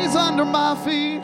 [0.00, 1.20] He's under my feet.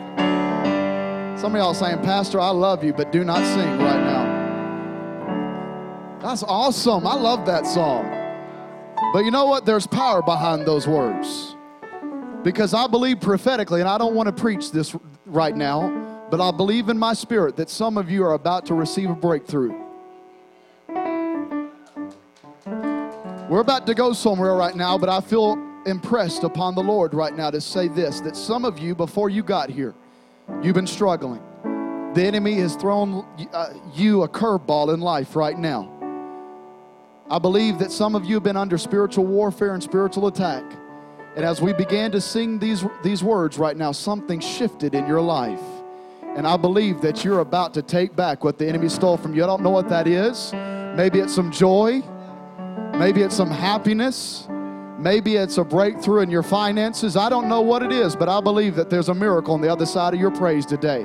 [1.39, 4.25] Some of y'all saying, Pastor, I love you, but do not sing right now.
[6.21, 7.05] That's awesome.
[7.05, 8.03] I love that song.
[9.13, 9.65] But you know what?
[9.65, 11.55] There's power behind those words.
[12.43, 14.95] Because I believe prophetically, and I don't want to preach this
[15.25, 18.73] right now, but I believe in my spirit that some of you are about to
[18.73, 19.73] receive a breakthrough.
[23.49, 25.55] We're about to go somewhere right now, but I feel
[25.85, 29.43] impressed upon the Lord right now to say this that some of you, before you
[29.43, 29.93] got here,
[30.61, 31.41] you've been struggling.
[32.13, 35.91] The enemy has thrown uh, you a curveball in life right now.
[37.29, 40.63] I believe that some of you have been under spiritual warfare and spiritual attack.
[41.35, 45.21] And as we began to sing these, these words right now, something shifted in your
[45.21, 45.59] life.
[46.35, 49.43] And I believe that you're about to take back what the enemy stole from you.
[49.43, 50.53] I don't know what that is.
[50.95, 52.01] Maybe it's some joy.
[52.93, 54.47] Maybe it's some happiness.
[54.97, 57.17] Maybe it's a breakthrough in your finances.
[57.17, 59.69] I don't know what it is, but I believe that there's a miracle on the
[59.69, 61.01] other side of your praise today.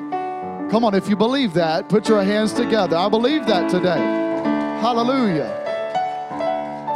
[0.70, 2.96] Come on, if you believe that, put your hands together.
[2.96, 3.98] I believe that today.
[4.80, 5.56] Hallelujah.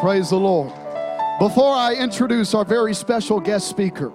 [0.00, 0.72] Praise the Lord.
[1.40, 4.12] Before I introduce our very special guest speaker,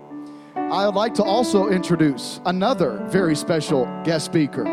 [0.55, 4.65] I would like to also introduce another very special guest speaker,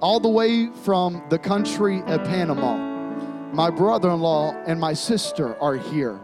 [0.00, 2.76] all the way from the country of Panama.
[3.52, 6.20] My brother in law and my sister are here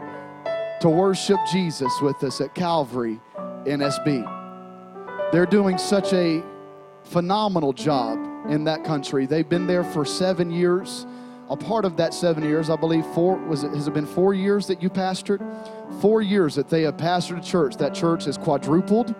[0.81, 3.19] to worship Jesus with us at Calvary
[3.65, 5.31] NSB.
[5.31, 6.43] They're doing such a
[7.03, 8.17] phenomenal job
[8.49, 9.27] in that country.
[9.27, 11.05] They've been there for seven years.
[11.51, 14.33] A part of that seven years, I believe, four was it has it been four
[14.33, 15.41] years that you pastored?
[16.01, 17.77] Four years that they have pastored a church.
[17.77, 19.13] That church has quadrupled.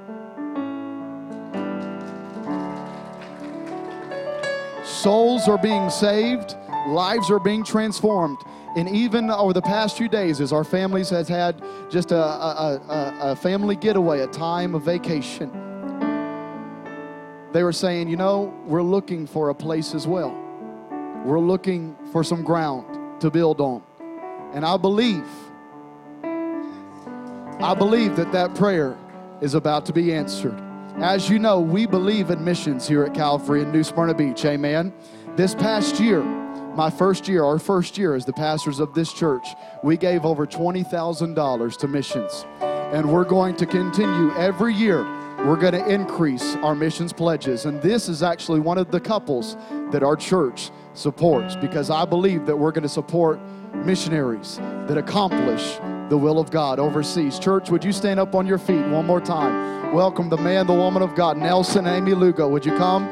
[4.84, 6.56] Souls are being saved,
[6.88, 8.38] lives are being transformed.
[8.76, 12.82] And even over the past few days, as our families has had just a, a,
[12.88, 15.52] a, a family getaway, a time of vacation,
[17.52, 20.32] they were saying, you know, we're looking for a place as well.
[21.26, 23.84] We're looking for some ground to build on.
[24.54, 25.28] And I believe,
[26.24, 28.98] I believe that that prayer
[29.42, 30.58] is about to be answered.
[30.98, 34.46] As you know, we believe in missions here at Calvary in New Smyrna Beach.
[34.46, 34.94] Amen.
[35.36, 36.22] This past year,
[36.76, 39.48] my first year, our first year as the pastors of this church,
[39.84, 42.46] we gave over $20,000 to missions.
[42.62, 45.04] And we're going to continue every year.
[45.46, 47.66] We're going to increase our missions pledges.
[47.66, 49.58] And this is actually one of the couples
[49.92, 53.40] that our church supports because I believe that we're going to support
[53.74, 55.78] missionaries that accomplish
[56.10, 57.40] the will of God overseas.
[57.40, 59.94] Church, would you stand up on your feet one more time?
[59.94, 62.48] Welcome the man, the woman of God, Nelson Amy Lugo.
[62.48, 63.06] Would you come?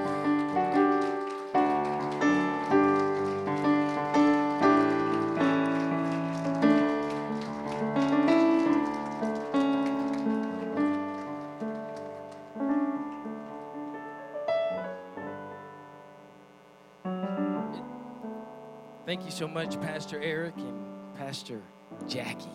[19.09, 20.85] Thank you so much, Pastor Eric and
[21.17, 21.63] Pastor
[22.07, 22.45] Jackie.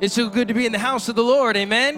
[0.00, 1.56] It's so good to be in the house of the Lord.
[1.56, 1.96] Amen.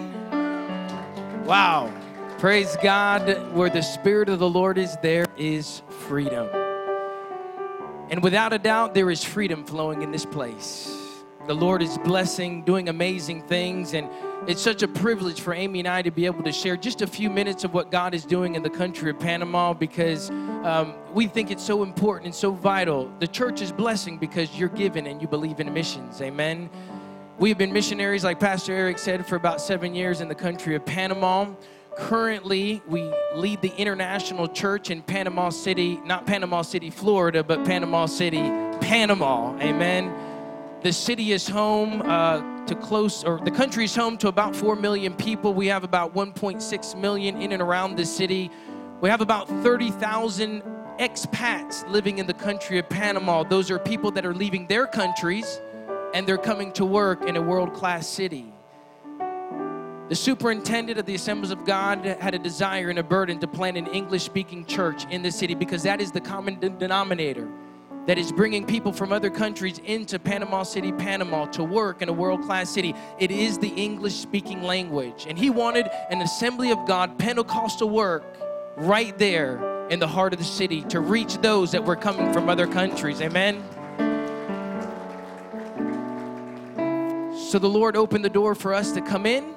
[1.45, 1.93] Wow.
[2.39, 3.53] Praise God.
[3.53, 6.49] Where the Spirit of the Lord is, there is freedom.
[8.09, 10.91] And without a doubt, there is freedom flowing in this place.
[11.45, 14.09] The Lord is blessing, doing amazing things, and
[14.45, 17.07] it's such a privilege for Amy and I to be able to share just a
[17.07, 21.27] few minutes of what God is doing in the country of Panama because um, we
[21.27, 23.11] think it's so important and so vital.
[23.19, 26.21] The church is blessing because you're given and you believe in missions.
[26.21, 26.69] Amen.
[27.39, 30.75] We have been missionaries, like Pastor Eric said, for about seven years in the country
[30.75, 31.53] of Panama.
[31.97, 38.05] Currently, we lead the international church in Panama City, not Panama City, Florida, but Panama
[38.05, 38.41] City,
[38.81, 39.57] Panama.
[39.59, 40.26] Amen.
[40.87, 44.77] The city is home uh, to close, or the country is home to about 4
[44.77, 45.53] million people.
[45.53, 48.49] We have about 1.6 million in and around the city.
[49.01, 50.61] We have about 30,000
[50.97, 53.43] expats living in the country of Panama.
[53.43, 55.59] Those are people that are leaving their countries
[56.13, 58.53] and they're coming to work in a world class city.
[60.07, 63.75] The superintendent of the Assemblies of God had a desire and a burden to plant
[63.75, 67.49] an English speaking church in the city because that is the common denominator
[68.07, 72.13] that is bringing people from other countries into Panama City, Panama to work in a
[72.13, 72.95] world class city.
[73.19, 75.25] It is the English speaking language.
[75.27, 78.23] And he wanted an Assembly of God Pentecostal work
[78.77, 82.49] right there in the heart of the city to reach those that were coming from
[82.49, 83.21] other countries.
[83.21, 83.63] Amen.
[87.49, 89.53] So the Lord opened the door for us to come in.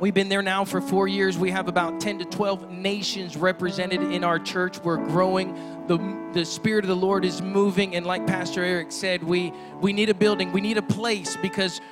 [0.00, 1.36] We've been there now for four years.
[1.36, 4.78] We have about 10 to 12 nations represented in our church.
[4.78, 5.52] We're growing.
[5.88, 5.98] The,
[6.32, 7.94] the Spirit of the Lord is moving.
[7.94, 9.52] And like Pastor Eric said, we,
[9.82, 11.82] we need a building, we need a place because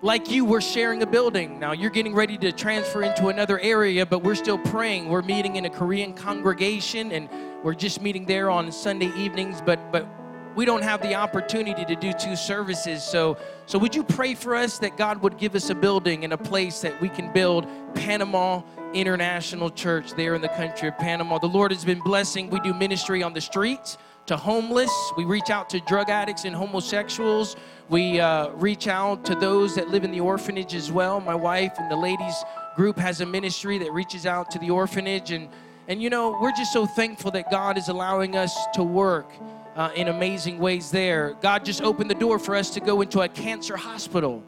[0.00, 1.60] like you, we're sharing a building.
[1.60, 5.08] Now you're getting ready to transfer into another area, but we're still praying.
[5.08, 7.28] We're meeting in a Korean congregation and
[7.62, 10.08] we're just meeting there on Sunday evenings, but but
[10.54, 13.02] we don't have the opportunity to do two services.
[13.02, 16.32] So so would you pray for us that God would give us a building and
[16.32, 18.62] a place that we can build Panama
[18.92, 21.38] International Church there in the country of Panama.
[21.38, 22.50] The Lord has been blessing.
[22.50, 23.96] We do ministry on the streets
[24.26, 24.92] to homeless.
[25.16, 27.56] We reach out to drug addicts and homosexuals.
[27.88, 31.20] We uh, reach out to those that live in the orphanage as well.
[31.20, 32.44] My wife and the ladies
[32.76, 35.30] group has a ministry that reaches out to the orphanage.
[35.30, 35.48] And,
[35.88, 39.30] and you know, we're just so thankful that God is allowing us to work
[39.76, 41.34] uh, in amazing ways there.
[41.40, 44.42] God just opened the door for us to go into a cancer hospital.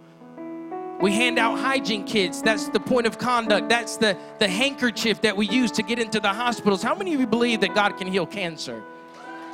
[1.01, 2.41] We hand out hygiene kits.
[2.41, 3.69] That's the point of conduct.
[3.69, 6.83] That's the, the handkerchief that we use to get into the hospitals.
[6.83, 8.83] How many of you believe that God can heal cancer?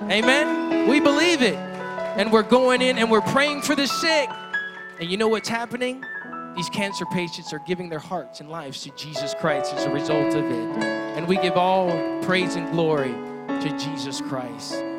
[0.03, 0.89] Amen?
[0.89, 1.57] We believe it.
[1.57, 4.29] And we're going in and we're praying for the sick.
[5.01, 6.05] And you know what's happening?
[6.57, 10.35] These cancer patients are giving their hearts and lives to Jesus Christ as a result
[10.35, 10.85] of it.
[11.17, 11.91] And we give all
[12.23, 13.15] praise and glory
[13.61, 14.90] to Jesus Christ.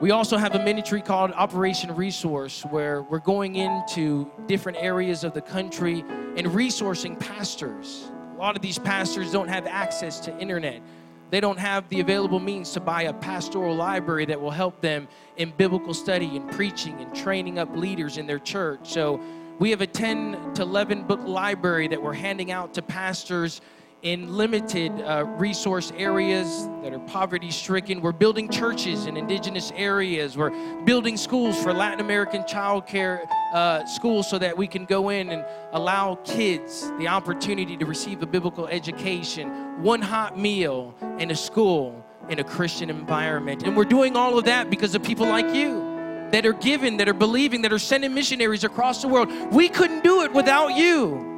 [0.00, 5.34] We also have a ministry called Operation Resource where we're going into different areas of
[5.34, 6.04] the country
[6.36, 8.08] and resourcing pastors.
[8.36, 10.82] A lot of these pastors don't have access to internet.
[11.30, 15.08] They don't have the available means to buy a pastoral library that will help them
[15.36, 18.78] in biblical study and preaching and training up leaders in their church.
[18.84, 19.20] So
[19.58, 23.60] we have a 10 to 11 book library that we're handing out to pastors
[24.02, 28.00] in limited uh, resource areas that are poverty stricken.
[28.00, 30.36] We're building churches in indigenous areas.
[30.36, 30.50] We're
[30.84, 35.30] building schools for Latin American child care uh, schools so that we can go in
[35.30, 41.36] and allow kids the opportunity to receive a biblical education, one hot meal in a
[41.36, 43.64] school in a Christian environment.
[43.64, 45.88] And we're doing all of that because of people like you
[46.30, 49.30] that are giving, that are believing, that are sending missionaries across the world.
[49.52, 51.37] We couldn't do it without you.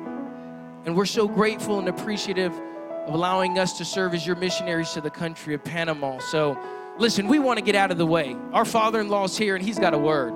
[0.87, 5.03] And we're so grateful and appreciative of allowing us to serve as your missionaries to
[5.03, 6.19] the country of Panama.
[6.19, 6.59] So,
[6.99, 8.35] listen, we want to get out of the way.
[8.53, 10.33] Our father in law's here, and he's got a word.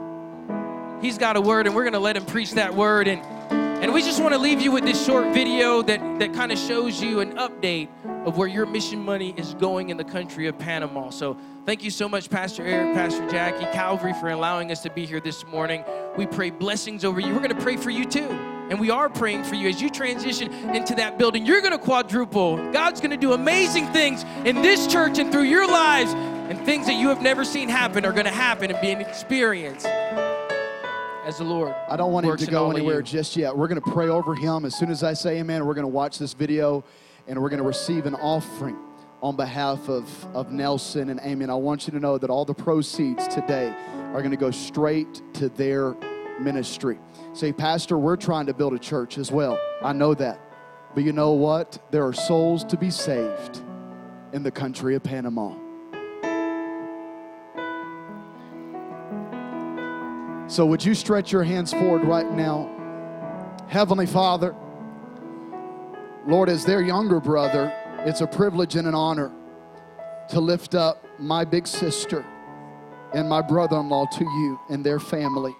[1.00, 3.08] He's got a word, and we're going to let him preach that word.
[3.08, 3.23] And,
[3.82, 6.58] and we just want to leave you with this short video that, that kind of
[6.58, 7.88] shows you an update
[8.26, 11.08] of where your mission money is going in the country of Panama.
[11.08, 15.06] So, thank you so much, Pastor Eric, Pastor Jackie, Calvary, for allowing us to be
[15.06, 15.85] here this morning.
[16.19, 17.32] We pray blessings over you.
[17.32, 18.54] We're going to pray for you too.
[18.71, 21.45] And we are praying for you as you transition into that building.
[21.45, 22.57] You're going to quadruple.
[22.73, 26.13] God's going to do amazing things in this church and through your lives.
[26.15, 29.01] And things that you have never seen happen are going to happen and be an
[29.01, 29.85] experience
[31.25, 31.75] as the Lord.
[31.89, 33.57] I don't want him to go anywhere just yet.
[33.57, 34.65] We're going to pray over him.
[34.65, 36.85] As soon as I say amen, we're going to watch this video
[37.27, 38.77] and we're going to receive an offering
[39.23, 41.45] on behalf of, of Nelson and Amy.
[41.45, 43.75] And I want you to know that all the proceeds today
[44.13, 45.95] are going to go straight to their
[46.39, 46.99] ministry.
[47.35, 49.59] Say, Pastor, we're trying to build a church as well.
[49.83, 50.41] I know that.
[50.95, 51.77] But you know what?
[51.91, 53.61] There are souls to be saved
[54.33, 55.57] in the country of Panama.
[60.47, 62.71] So, would you stretch your hands forward right now?
[63.67, 64.55] Heavenly Father,
[66.29, 67.75] Lord, as their younger brother,
[68.07, 69.33] it's a privilege and an honor
[70.29, 72.25] to lift up my big sister
[73.13, 75.57] and my brother in law to you and their family.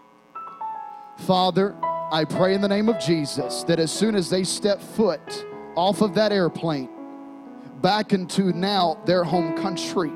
[1.17, 1.75] Father,
[2.13, 6.01] I pray in the name of Jesus that as soon as they step foot off
[6.01, 6.89] of that airplane
[7.81, 10.13] back into now their home country,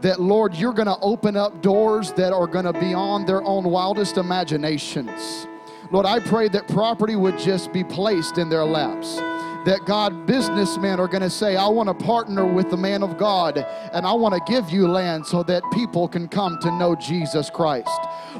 [0.00, 3.42] that Lord, you're going to open up doors that are going to be beyond their
[3.44, 5.46] own wildest imaginations.
[5.92, 9.20] Lord, I pray that property would just be placed in their laps.
[9.64, 13.16] That God, businessmen are going to say, I want to partner with the man of
[13.16, 13.58] God
[13.92, 17.48] and I want to give you land so that people can come to know Jesus
[17.48, 17.88] Christ.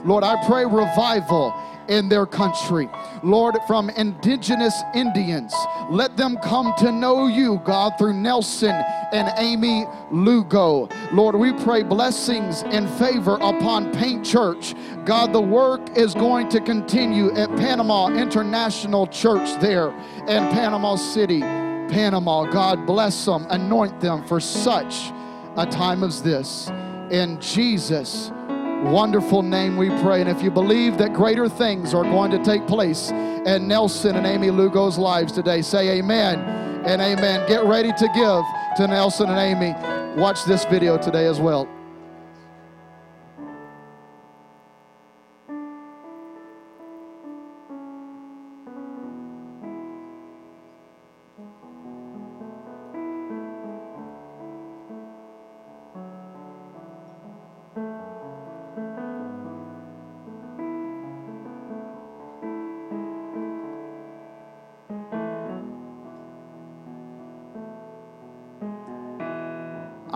[0.04, 1.54] Lord, I pray revival
[1.88, 2.88] in their country.
[3.22, 5.54] Lord, from indigenous Indians,
[5.90, 8.74] let them come to know you, God, through Nelson
[9.12, 10.88] and Amy Lugo.
[11.12, 14.74] Lord, we pray blessings and favor upon Paint Church.
[15.04, 19.90] God, the work is going to continue at Panama International Church there
[20.28, 22.44] in Panama City, Panama.
[22.44, 25.12] God bless them, anoint them for such
[25.56, 26.70] a time as this.
[27.10, 28.32] In Jesus'
[28.90, 30.20] wonderful name we pray.
[30.20, 34.26] And if you believe that greater things are going to take place in Nelson and
[34.26, 36.40] Amy Lugo's lives today, say amen
[36.84, 37.48] and amen.
[37.48, 38.42] Get ready to give
[38.76, 40.20] to Nelson and Amy.
[40.20, 41.68] Watch this video today as well.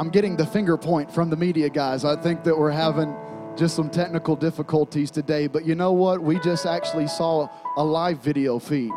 [0.06, 2.04] I'm getting the finger point from the media guys.
[2.04, 3.12] I think that we're having
[3.56, 5.48] just some technical difficulties today.
[5.48, 6.22] But you know what?
[6.22, 8.92] We just actually saw a live video feed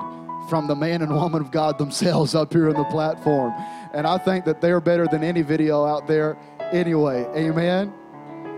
[0.52, 3.54] from the man and woman of God themselves up here on the platform.
[3.96, 6.38] And I think that they're better than any video out there
[6.72, 7.26] anyway.
[7.36, 7.92] Amen.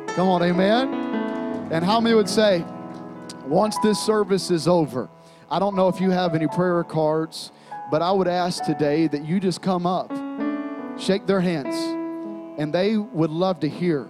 [0.07, 0.93] Come on, amen.
[1.71, 2.65] And how many would say,
[3.45, 5.09] once this service is over,
[5.49, 7.53] I don't know if you have any prayer cards,
[7.89, 10.11] but I would ask today that you just come up,
[10.99, 12.00] shake their hands,
[12.61, 14.07] and they would love to hear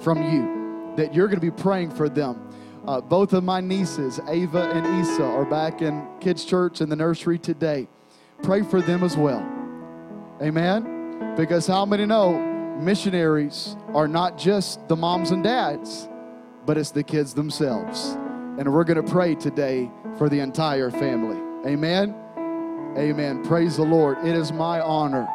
[0.00, 2.48] from you that you're going to be praying for them.
[2.88, 6.96] Uh, both of my nieces, Ava and Isa, are back in kids' church in the
[6.96, 7.86] nursery today.
[8.42, 9.46] Pray for them as well.
[10.40, 11.34] Amen?
[11.36, 12.38] Because how many know
[12.80, 16.08] missionaries are not just the moms and dads,
[16.64, 18.16] but it's the kids themselves.
[18.58, 21.70] And we're going to pray today for the entire family.
[21.70, 22.16] Amen?
[22.96, 23.44] Amen.
[23.44, 24.16] Praise the Lord.
[24.24, 25.28] It is my honor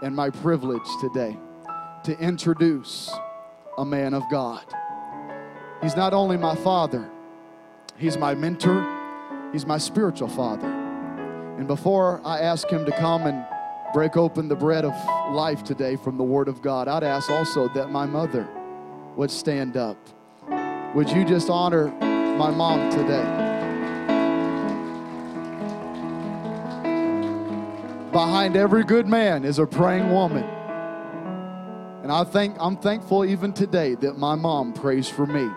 [0.00, 1.36] and my privilege today
[2.04, 3.10] to introduce
[3.78, 4.64] a man of God.
[5.82, 7.08] He's not only my father,
[7.96, 8.84] he's my mentor,
[9.52, 10.66] he's my spiritual father.
[10.66, 13.44] And before I ask him to come and
[13.92, 14.94] break open the bread of
[15.32, 18.48] life today from the Word of God, I'd ask also that my mother
[19.16, 19.96] would stand up.
[20.94, 23.38] Would you just honor my mom today?
[28.10, 30.61] Behind every good man is a praying woman.
[32.02, 35.48] And I think I'm thankful even today that my mom prays for me.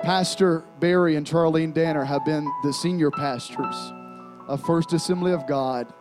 [0.00, 3.92] Pastor Barry and Charlene Danner have been the senior pastors
[4.48, 5.92] of First Assembly of God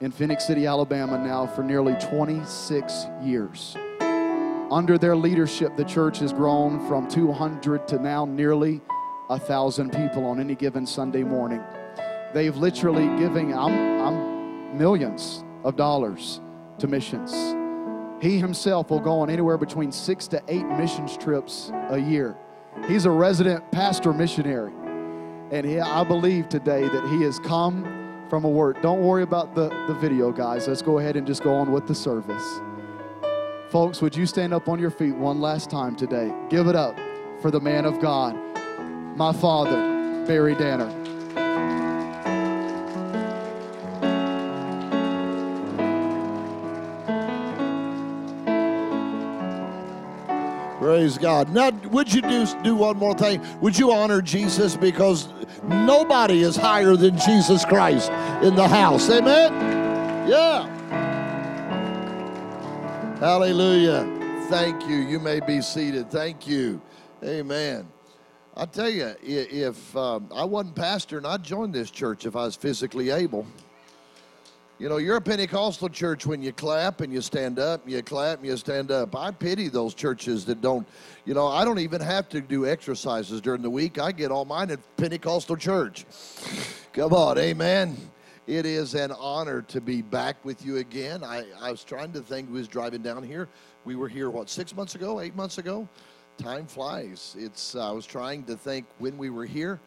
[0.00, 3.76] in Phenix City, Alabama now for nearly 26 years.
[4.70, 8.80] Under their leadership, the church has grown from 200 to now nearly
[9.28, 11.60] a thousand people on any given Sunday morning.
[12.32, 16.40] They've literally given I'm, I'm millions of dollars
[16.78, 17.32] to missions.
[18.22, 22.36] He himself will go on anywhere between six to eight missions trips a year.
[22.88, 24.72] He's a resident pastor missionary.
[25.50, 28.80] And he, I believe today that he has come from a word.
[28.82, 30.66] Don't worry about the, the video, guys.
[30.66, 32.60] Let's go ahead and just go on with the service.
[33.70, 36.32] Folks, would you stand up on your feet one last time today?
[36.48, 36.98] Give it up
[37.40, 38.34] for the man of God,
[39.16, 41.05] my father, Barry Danner.
[50.96, 51.52] Praise God.
[51.52, 53.44] Now, would you do, do one more thing?
[53.60, 54.78] Would you honor Jesus?
[54.78, 55.28] Because
[55.64, 58.10] nobody is higher than Jesus Christ
[58.42, 59.10] in the house.
[59.10, 59.52] Amen?
[60.26, 60.66] Yeah.
[63.18, 64.10] Hallelujah.
[64.48, 64.96] Thank you.
[64.96, 66.10] You may be seated.
[66.10, 66.80] Thank you.
[67.22, 67.86] Amen.
[68.56, 72.46] I tell you, if um, I wasn't pastor and I'd join this church if I
[72.46, 73.46] was physically able.
[74.78, 78.40] You know, you're a Pentecostal church when you clap and you stand up, you clap
[78.40, 79.16] and you stand up.
[79.16, 80.86] I pity those churches that don't,
[81.24, 83.98] you know, I don't even have to do exercises during the week.
[83.98, 86.04] I get all mine at Pentecostal church.
[86.92, 87.96] Come on, amen.
[88.46, 91.24] It is an honor to be back with you again.
[91.24, 93.48] I, I was trying to think, we was driving down here.
[93.86, 95.88] We were here, what, six months ago, eight months ago?
[96.36, 97.34] Time flies.
[97.38, 99.80] It's, I was trying to think when we were here.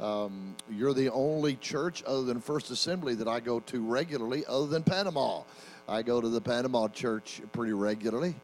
[0.00, 4.66] Um, you're the only church other than First Assembly that I go to regularly, other
[4.66, 5.42] than Panama.
[5.88, 8.34] I go to the Panama church pretty regularly,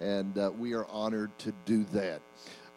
[0.00, 2.20] and uh, we are honored to do that.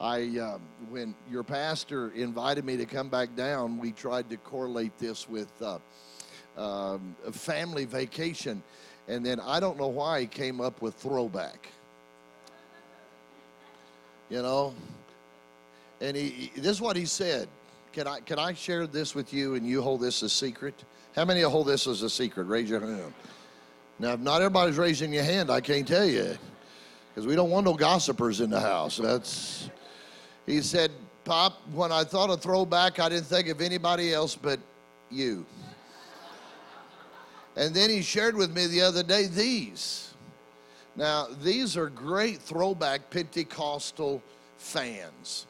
[0.02, 4.98] I, um, when your pastor invited me to come back down, we tried to correlate
[4.98, 5.78] this with uh,
[6.58, 8.64] um, a family vacation,
[9.08, 11.68] and then I don't know why he came up with throwback.
[14.30, 14.74] You know,
[16.02, 17.48] and he, this is what he said.
[17.94, 20.74] Can I, can I share this with you and you hold this a secret?
[21.16, 22.46] How many hold this as a secret?
[22.46, 23.14] Raise your hand.
[24.00, 26.36] Now, if not everybody's raising your hand, I can't tell you.
[27.10, 28.98] Because we don't want no gossipers in the house.
[28.98, 29.70] That's,
[30.48, 30.90] he said,
[31.24, 34.60] Pop, when I thought of throwback, I didn't think of anybody else but
[35.12, 35.46] you.
[37.56, 40.16] And then he shared with me the other day these.
[40.96, 44.24] Now, these are great throwback Pentecostal
[44.58, 45.46] fans.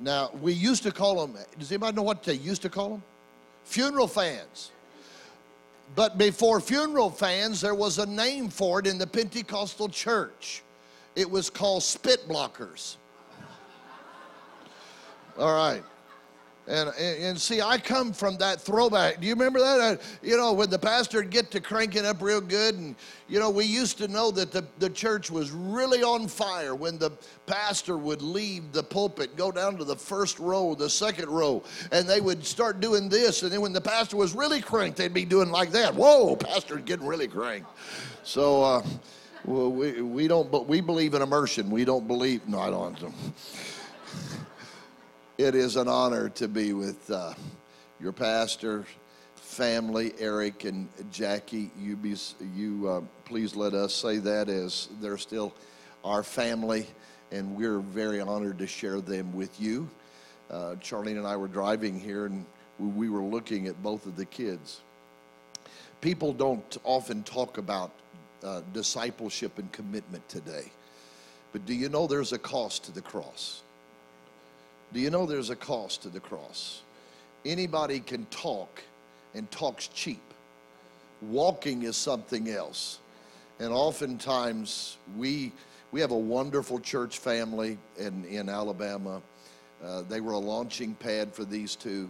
[0.00, 3.02] Now, we used to call them, does anybody know what they used to call them?
[3.64, 4.70] Funeral fans.
[5.94, 10.62] But before funeral fans, there was a name for it in the Pentecostal church.
[11.16, 12.96] It was called spit blockers.
[15.38, 15.82] All right.
[16.70, 19.20] And, and, see, I come from that throwback.
[19.20, 19.80] Do you remember that?
[19.80, 22.94] I, you know, when the pastor would get to cranking up real good, and,
[23.28, 26.96] you know, we used to know that the, the church was really on fire when
[26.96, 27.10] the
[27.46, 32.08] pastor would leave the pulpit, go down to the first row, the second row, and
[32.08, 33.42] they would start doing this.
[33.42, 35.92] And then when the pastor was really cranked, they'd be doing like that.
[35.92, 37.68] Whoa, pastor's getting really cranked.
[38.22, 38.82] So, uh,
[39.44, 41.68] well, we, we don't, but we believe in immersion.
[41.68, 43.12] We don't believe, no, I don't.
[45.40, 47.32] It is an honor to be with uh,
[47.98, 48.84] your pastor,
[49.36, 51.70] family, Eric and Jackie.
[51.80, 52.14] You, be,
[52.54, 55.54] you uh, please let us say that as they're still
[56.04, 56.86] our family,
[57.32, 59.88] and we're very honored to share them with you.
[60.50, 62.44] Uh, Charlene and I were driving here, and
[62.78, 64.82] we were looking at both of the kids.
[66.02, 67.92] People don't often talk about
[68.44, 70.70] uh, discipleship and commitment today,
[71.52, 73.62] but do you know there's a cost to the cross?
[74.92, 76.82] Do you know there's a cost to the cross?
[77.44, 78.82] Anybody can talk
[79.34, 80.22] and talks cheap.
[81.22, 82.98] Walking is something else.
[83.60, 85.52] And oftentimes we
[85.92, 89.20] we have a wonderful church family in, in Alabama.
[89.84, 92.08] Uh, they were a launching pad for these two,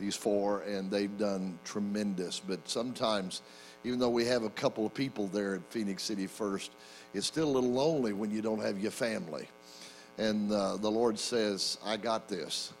[0.00, 2.40] these four, and they've done tremendous.
[2.40, 3.42] But sometimes,
[3.84, 6.72] even though we have a couple of people there at Phenix City First,
[7.14, 9.46] it's still a little lonely when you don't have your family.
[10.20, 12.74] And uh, the Lord says, I got this.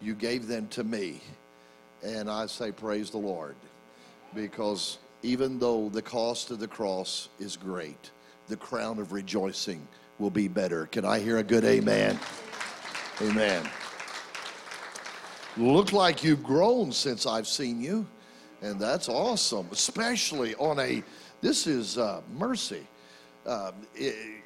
[0.00, 1.20] You gave them to me.
[2.04, 3.56] And I say, Praise the Lord.
[4.36, 8.12] Because even though the cost of the cross is great,
[8.46, 9.86] the crown of rejoicing
[10.20, 10.86] will be better.
[10.86, 12.16] Can I hear a good amen?
[13.20, 13.68] Amen.
[15.56, 18.06] Look like you've grown since I've seen you.
[18.62, 21.02] And that's awesome, especially on a,
[21.40, 22.86] this is uh, mercy.
[23.44, 24.39] Uh, it,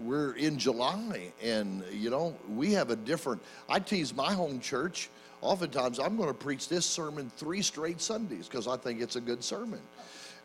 [0.00, 3.42] we're in July, and you know we have a different.
[3.68, 5.10] I tease my home church.
[5.40, 9.20] Oftentimes, I'm going to preach this sermon three straight Sundays because I think it's a
[9.20, 9.80] good sermon.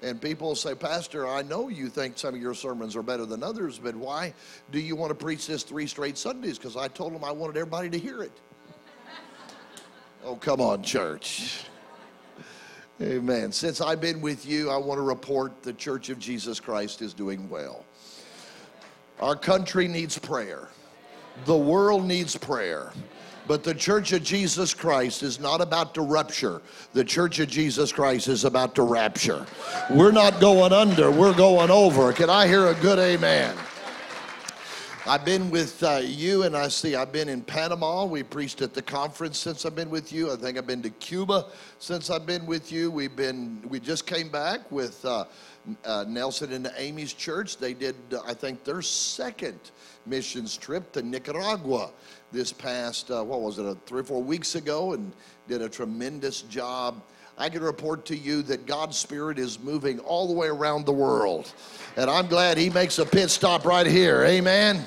[0.04, 3.42] And people say, Pastor, I know you think some of your sermons are better than
[3.42, 4.34] others, but why
[4.72, 6.58] do you want to preach this three straight Sundays?
[6.58, 8.34] Because I told them I wanted everybody to hear it.
[10.26, 11.66] oh, come on, church.
[13.02, 13.52] Amen.
[13.52, 17.14] Since I've been with you, I want to report the Church of Jesus Christ is
[17.14, 17.86] doing well.
[19.24, 20.68] Our country needs prayer.
[21.46, 22.92] The world needs prayer.
[23.48, 26.62] But the Church of Jesus Christ is not about to rupture.
[26.92, 29.46] The Church of Jesus Christ is about to rapture.
[29.90, 32.12] We're not going under, we're going over.
[32.12, 33.56] Can I hear a good amen?
[35.06, 38.06] I've been with uh, you, and I see I've been in Panama.
[38.06, 40.32] We preached at the conference since I've been with you.
[40.32, 42.90] I think I've been to Cuba since I've been with you.
[42.90, 43.62] We've been.
[43.68, 45.26] We just came back with uh,
[45.84, 47.58] uh, Nelson and Amy's church.
[47.58, 49.60] They did, uh, I think, their second
[50.06, 51.92] missions trip to Nicaragua
[52.32, 53.12] this past.
[53.12, 53.66] Uh, what was it?
[53.66, 55.12] Uh, three or four weeks ago, and
[55.50, 57.02] did a tremendous job.
[57.38, 60.94] I can report to you that God's Spirit is moving all the way around the
[60.94, 61.52] world.
[61.98, 64.24] And I'm glad He makes a pit stop right here.
[64.24, 64.86] Amen.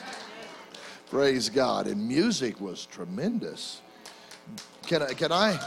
[1.10, 1.86] Praise God.
[1.86, 3.80] And music was tremendous.
[4.86, 5.58] Can I, can I,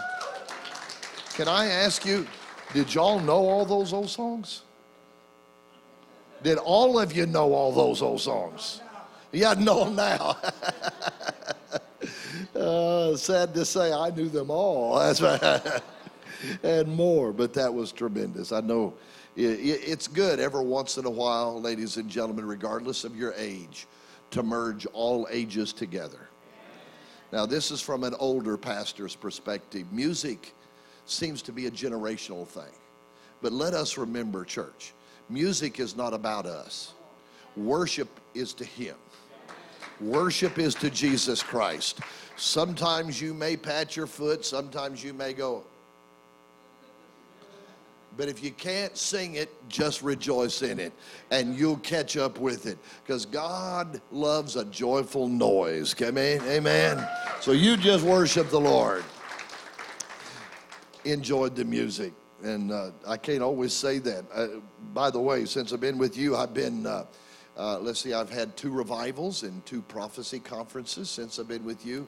[1.34, 2.26] can I ask you,
[2.74, 4.64] did y'all know all those old songs?
[6.42, 8.82] Did all of you know all those old songs?
[9.32, 10.38] Yeah, know them now.
[12.56, 15.00] uh, sad to say, I knew them all.
[15.00, 15.82] That's right.
[16.64, 18.52] and more, but that was tremendous.
[18.52, 18.94] I know
[19.36, 23.88] it's good every once in a while, ladies and gentlemen, regardless of your age,
[24.32, 26.30] to merge all ages together.
[27.32, 29.92] Now, this is from an older pastor's perspective.
[29.94, 30.54] Music
[31.06, 32.74] seems to be a generational thing.
[33.42, 34.94] But let us remember, church,
[35.30, 36.94] music is not about us,
[37.56, 38.96] worship is to Him.
[40.02, 42.00] Worship is to Jesus Christ.
[42.38, 45.64] Sometimes you may pat your foot, sometimes you may go,
[48.20, 50.92] but if you can't sing it, just rejoice in it
[51.32, 55.96] and you'll catch up with it because God loves a joyful noise.
[56.02, 56.42] Amen.
[56.42, 57.08] Amen.
[57.40, 59.06] So you just worship the Lord.
[61.06, 62.12] Enjoyed the music.
[62.44, 64.26] And uh, I can't always say that.
[64.34, 64.48] Uh,
[64.94, 67.06] by the way, since I've been with you, I've been, uh,
[67.56, 71.86] uh let's see, I've had two revivals and two prophecy conferences since I've been with
[71.86, 72.06] you.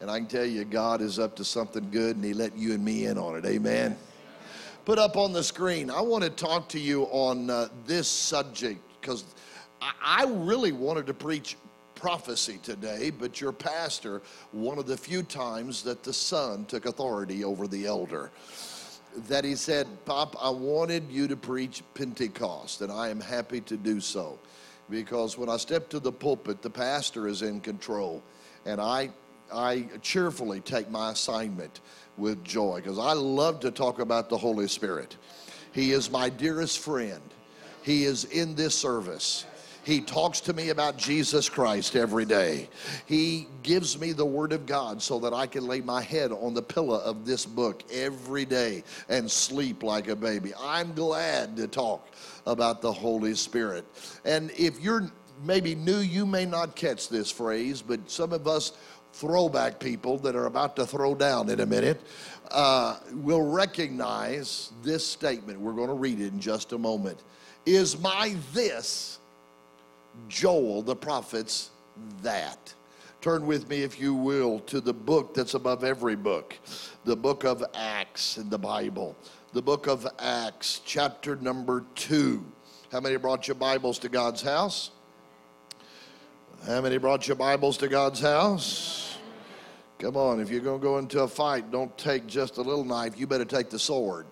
[0.00, 2.74] And I can tell you, God is up to something good and He let you
[2.74, 3.46] and me in on it.
[3.46, 3.96] Amen
[4.84, 5.90] put up on the screen.
[5.90, 9.24] I want to talk to you on uh, this subject because
[9.80, 11.56] I, I really wanted to preach
[11.94, 17.44] prophecy today, but your pastor, one of the few times that the son took authority
[17.44, 18.30] over the elder,
[19.28, 23.76] that he said, Pop, I wanted you to preach Pentecost, and I am happy to
[23.76, 24.38] do so.
[24.90, 28.22] Because when I step to the pulpit, the pastor is in control.
[28.66, 29.10] And I
[29.52, 31.80] I cheerfully take my assignment
[32.16, 35.16] with joy because I love to talk about the Holy Spirit.
[35.72, 37.22] He is my dearest friend.
[37.82, 39.46] He is in this service.
[39.84, 42.68] He talks to me about Jesus Christ every day.
[43.06, 46.54] He gives me the Word of God so that I can lay my head on
[46.54, 50.52] the pillow of this book every day and sleep like a baby.
[50.60, 52.14] I'm glad to talk
[52.46, 53.84] about the Holy Spirit.
[54.24, 55.10] And if you're
[55.42, 58.72] maybe new, you may not catch this phrase, but some of us
[59.12, 62.00] throwback people that are about to throw down in a minute
[62.50, 65.60] uh, will recognize this statement.
[65.60, 67.22] We're going to read it in just a moment.
[67.66, 69.18] Is my this
[70.28, 71.70] Joel the prophet's
[72.22, 72.74] that?
[73.20, 76.58] Turn with me, if you will, to the book that's above every book,
[77.04, 79.16] the book of Acts in the Bible.
[79.52, 82.44] The book of Acts, chapter number two.
[82.90, 84.90] How many brought your Bibles to God's house?
[86.66, 89.18] How many brought your Bibles to God's house?
[89.98, 92.84] Come on, if you're going to go into a fight, don't take just a little
[92.84, 93.18] knife.
[93.18, 94.26] You better take the sword.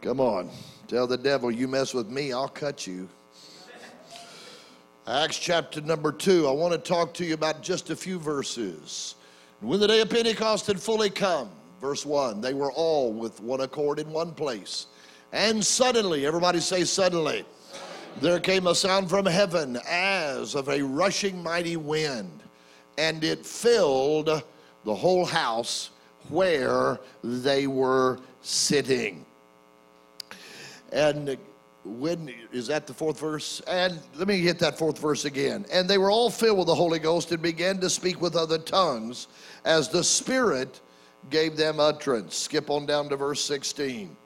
[0.00, 0.50] Come on.
[0.88, 3.08] Tell the devil, you mess with me, I'll cut you.
[5.06, 6.48] Acts chapter number two.
[6.48, 9.14] I want to talk to you about just a few verses.
[9.60, 13.60] When the day of Pentecost had fully come, verse 1, they were all with one
[13.60, 14.86] accord in one place.
[15.32, 17.44] And suddenly, everybody say, suddenly,
[18.20, 22.42] there came a sound from heaven as of a rushing mighty wind,
[22.98, 24.42] and it filled
[24.84, 25.90] the whole house
[26.28, 29.24] where they were sitting.
[30.92, 31.36] And
[31.84, 33.60] when is that the fourth verse?
[33.66, 35.66] And let me hit that fourth verse again.
[35.72, 38.58] And they were all filled with the Holy Ghost and began to speak with other
[38.58, 39.26] tongues
[39.64, 40.80] as the Spirit
[41.30, 42.36] gave them utterance.
[42.36, 44.16] Skip on down to verse 16.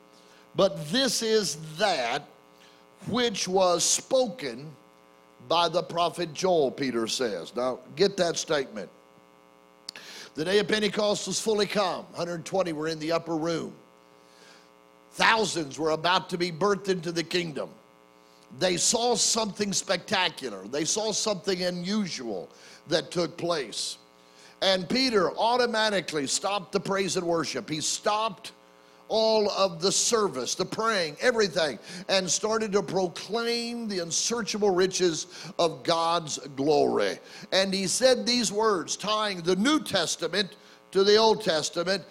[0.55, 2.27] But this is that
[3.07, 4.71] which was spoken
[5.49, 7.55] by the prophet Joel, Peter says.
[7.55, 8.91] Now, get that statement.
[10.35, 12.05] The day of Pentecost was fully come.
[12.11, 13.73] 120 were in the upper room.
[15.13, 17.71] Thousands were about to be birthed into the kingdom.
[18.59, 22.51] They saw something spectacular, they saw something unusual
[22.89, 23.99] that took place.
[24.63, 27.69] And Peter automatically stopped the praise and worship.
[27.69, 28.53] He stopped
[29.09, 35.27] all of the service, the praying, everything, and started to proclaim the unsearchable riches
[35.59, 37.19] of God's glory.
[37.53, 40.57] And he said these words, tying the New Testament
[40.92, 42.05] to the Old Testament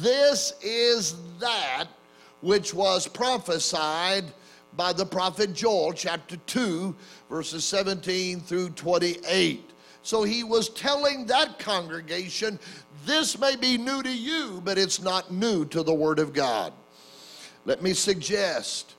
[0.00, 1.86] This is that
[2.40, 4.24] which was prophesied
[4.76, 6.94] by the prophet Joel, chapter 2,
[7.30, 9.70] verses 17 through 28.
[10.02, 12.58] So he was telling that congregation,
[13.06, 16.72] this may be new to you, but it's not new to the Word of God.
[17.64, 18.94] Let me suggest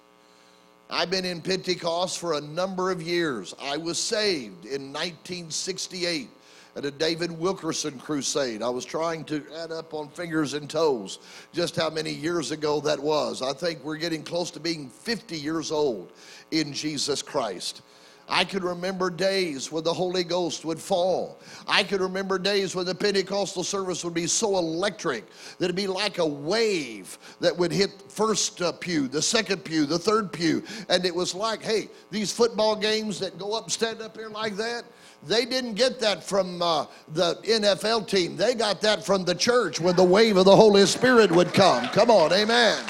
[0.89, 3.55] I've been in Pentecost for a number of years.
[3.61, 6.29] I was saved in 1968
[6.75, 8.61] at a David Wilkerson crusade.
[8.61, 11.19] I was trying to add up on fingers and toes
[11.53, 13.41] just how many years ago that was.
[13.41, 16.11] I think we're getting close to being 50 years old
[16.51, 17.81] in Jesus Christ.
[18.27, 21.39] I could remember days when the Holy Ghost would fall.
[21.67, 25.25] I could remember days when the Pentecostal service would be so electric
[25.57, 29.85] that it'd be like a wave that would hit first uh, pew, the second pew,
[29.85, 30.63] the third pew.
[30.89, 34.55] And it was like, hey, these football games that go up, stand up here like
[34.55, 34.85] that,
[35.27, 38.35] they didn't get that from uh, the NFL team.
[38.35, 41.87] They got that from the church when the wave of the Holy Spirit would come.
[41.89, 42.83] Come on, amen.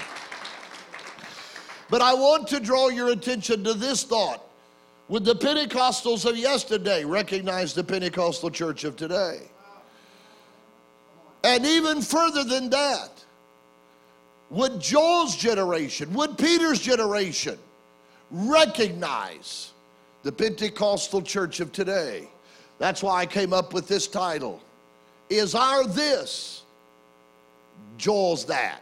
[1.90, 4.45] But I want to draw your attention to this thought.
[5.08, 9.42] Would the Pentecostals of yesterday recognize the Pentecostal church of today?
[11.44, 13.12] And even further than that,
[14.50, 17.58] would Joel's generation, would Peter's generation
[18.32, 19.72] recognize
[20.24, 22.28] the Pentecostal church of today.
[22.80, 24.60] That's why I came up with this title.
[25.30, 26.64] Is our this
[27.98, 28.82] Joel's that?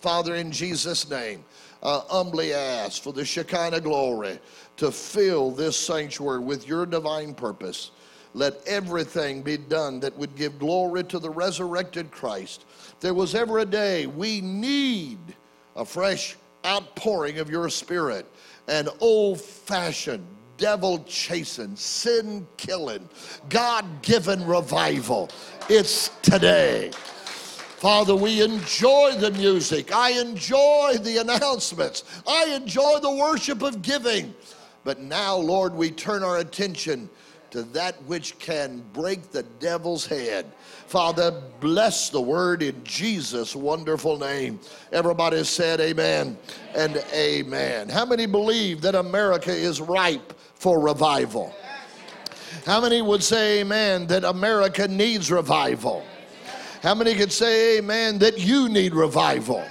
[0.00, 1.44] Father, in Jesus' name,
[1.82, 4.38] uh, humbly ask for the Shekinah glory
[4.78, 7.90] to fill this sanctuary with your divine purpose.
[8.34, 12.64] Let everything be done that would give glory to the resurrected Christ.
[13.00, 15.18] There was ever a day we need
[15.76, 18.26] a fresh outpouring of your spirit,
[18.68, 23.08] an old fashioned devil chasing, sin killing,
[23.48, 25.30] God given revival.
[25.68, 26.90] It's today.
[27.78, 29.94] Father, we enjoy the music.
[29.94, 32.02] I enjoy the announcements.
[32.26, 34.34] I enjoy the worship of giving.
[34.88, 37.10] But now, Lord, we turn our attention
[37.50, 40.46] to that which can break the devil's head.
[40.86, 44.58] Father, bless the word in Jesus' wonderful name.
[44.90, 46.38] Everybody said amen
[46.74, 47.90] and amen.
[47.90, 51.54] How many believe that America is ripe for revival.
[52.64, 56.02] How many would say amen that America needs revival?
[56.82, 59.62] How many could say amen that you need revival?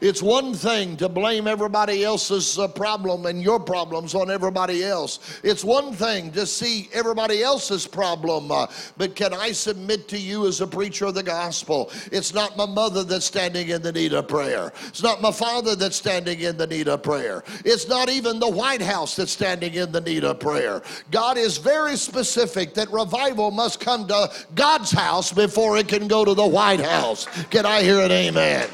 [0.00, 5.40] It's one thing to blame everybody else's uh, problem and your problems on everybody else.
[5.42, 8.50] It's one thing to see everybody else's problem.
[8.50, 11.90] Uh, but can I submit to you as a preacher of the gospel?
[12.12, 14.72] It's not my mother that's standing in the need of prayer.
[14.86, 17.42] It's not my father that's standing in the need of prayer.
[17.64, 20.82] It's not even the White House that's standing in the need of prayer.
[21.10, 26.24] God is very specific that revival must come to God's house before it can go
[26.24, 27.26] to the White House.
[27.50, 28.68] Can I hear an amen?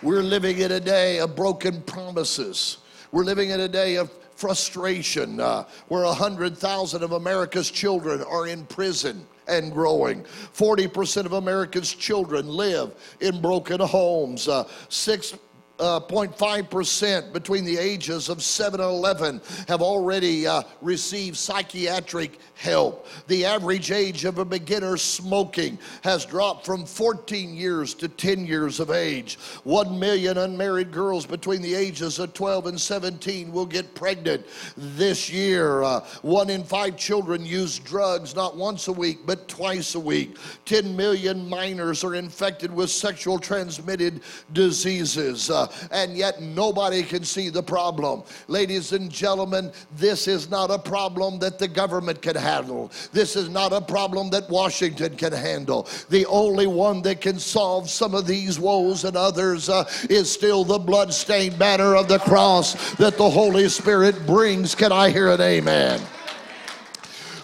[0.00, 2.78] We're living in a day of broken promises.
[3.10, 8.64] We're living in a day of frustration uh, where 100,000 of America's children are in
[8.66, 10.22] prison and growing.
[10.22, 14.46] 40% of America's children live in broken homes.
[14.46, 15.34] Uh, six
[15.78, 23.06] uh, 0.5% between the ages of 7 and 11 have already uh, received psychiatric help.
[23.28, 28.80] The average age of a beginner smoking has dropped from 14 years to 10 years
[28.80, 29.38] of age.
[29.64, 34.44] 1 million unmarried girls between the ages of 12 and 17 will get pregnant
[34.76, 35.82] this year.
[35.82, 40.36] Uh, one in five children use drugs not once a week, but twice a week.
[40.64, 44.20] 10 million minors are infected with sexual transmitted
[44.52, 48.22] diseases, uh, and yet nobody can see the problem.
[48.48, 52.90] Ladies and gentlemen, this is not a problem that the government can handle.
[53.12, 55.88] This is not a problem that Washington can handle.
[56.10, 60.64] The only one that can solve some of these woes and others uh, is still
[60.64, 64.74] the bloodstained banner of the cross that the Holy Spirit brings.
[64.74, 66.00] Can I hear an amen?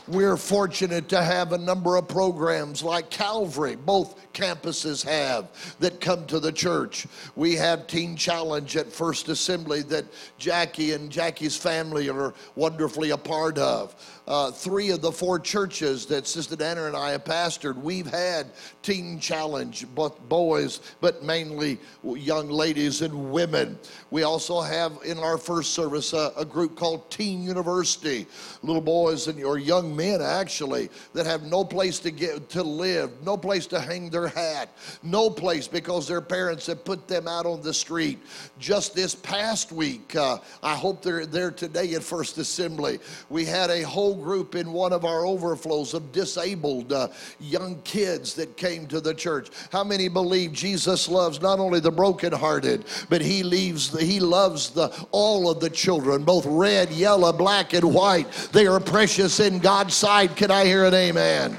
[0.07, 6.27] We're fortunate to have a number of programs like Calvary, both campuses have that come
[6.27, 7.07] to the church.
[7.37, 10.05] We have Teen Challenge at First Assembly that
[10.37, 13.95] Jackie and Jackie's family are wonderfully a part of.
[14.27, 18.47] Uh, three of the four churches that Sister Anna and I have pastored, we've had
[18.83, 23.79] Teen Challenge, both boys, but mainly young ladies and women.
[24.11, 28.27] We also have in our first service a, a group called Teen University,
[28.63, 33.11] little boys and or young men actually that have no place to get to live,
[33.25, 34.71] no place to hang their hat,
[35.03, 38.19] no place because their parents have put them out on the street.
[38.59, 43.01] Just this past week, uh, I hope they're there today at First Assembly.
[43.29, 47.09] We had a whole group in one of our overflows of disabled uh,
[47.41, 49.49] young kids that came to the church.
[49.71, 54.71] How many believe Jesus loves not only the brokenhearted, but He leaves the, He loves
[54.71, 58.31] the all of the children, both red, yellow, black, and white.
[58.53, 60.37] They are precious in God's sight.
[60.37, 61.57] Can I hear an amen?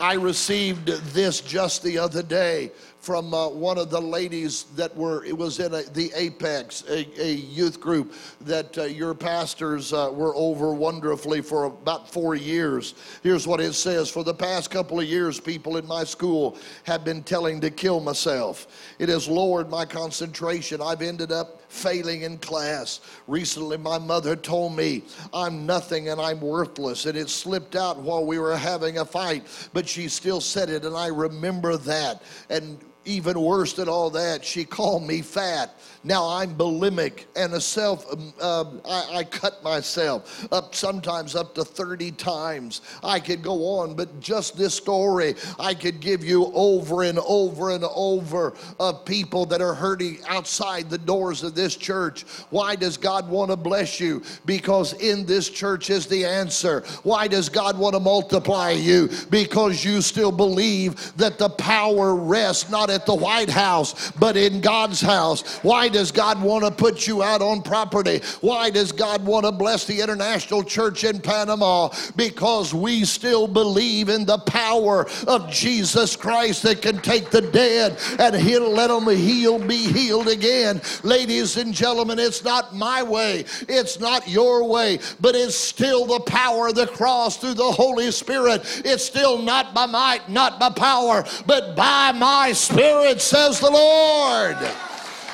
[0.00, 5.24] I received this just the other day from uh, one of the ladies that were,
[5.24, 10.08] it was in a, the Apex, a, a, youth group that uh, your pastors uh,
[10.12, 12.94] were over wonderfully for about four years.
[13.24, 17.04] Here's what it says For the past couple of years, people in my school have
[17.04, 18.68] been telling to kill myself.
[19.00, 20.80] It has lowered my concentration.
[20.80, 23.00] I've ended up failing in class.
[23.26, 28.26] Recently, my mother told me I'm nothing and I'm worthless, and it slipped out while
[28.26, 32.22] we were having a fight, but she still said it, and I remember that.
[32.50, 35.74] And even worse than all that, she called me fat.
[36.04, 41.54] Now I'm bulimic and a self, um, uh, I, I, cut myself up sometimes up
[41.54, 42.80] to 30 times.
[43.04, 47.70] I could go on, but just this story I could give you over and over
[47.70, 52.24] and over of people that are hurting outside the doors of this church.
[52.50, 54.22] Why does God want to bless you?
[54.44, 56.80] Because in this church is the answer.
[57.04, 59.08] Why does God want to multiply you?
[59.30, 64.60] Because you still believe that the power rests not at the White House, but in
[64.60, 65.58] God's house.
[65.62, 68.20] Why does God want to put you out on property?
[68.40, 71.90] Why does God want to bless the International Church in Panama?
[72.16, 77.98] Because we still believe in the power of Jesus Christ that can take the dead
[78.18, 80.80] and he'll let them heal, be healed again.
[81.02, 86.20] Ladies and gentlemen, it's not my way, it's not your way, but it's still the
[86.20, 88.62] power of the cross through the Holy Spirit.
[88.84, 92.81] It's still not by might, not by power, but by my Spirit,
[93.22, 94.56] says the Lord.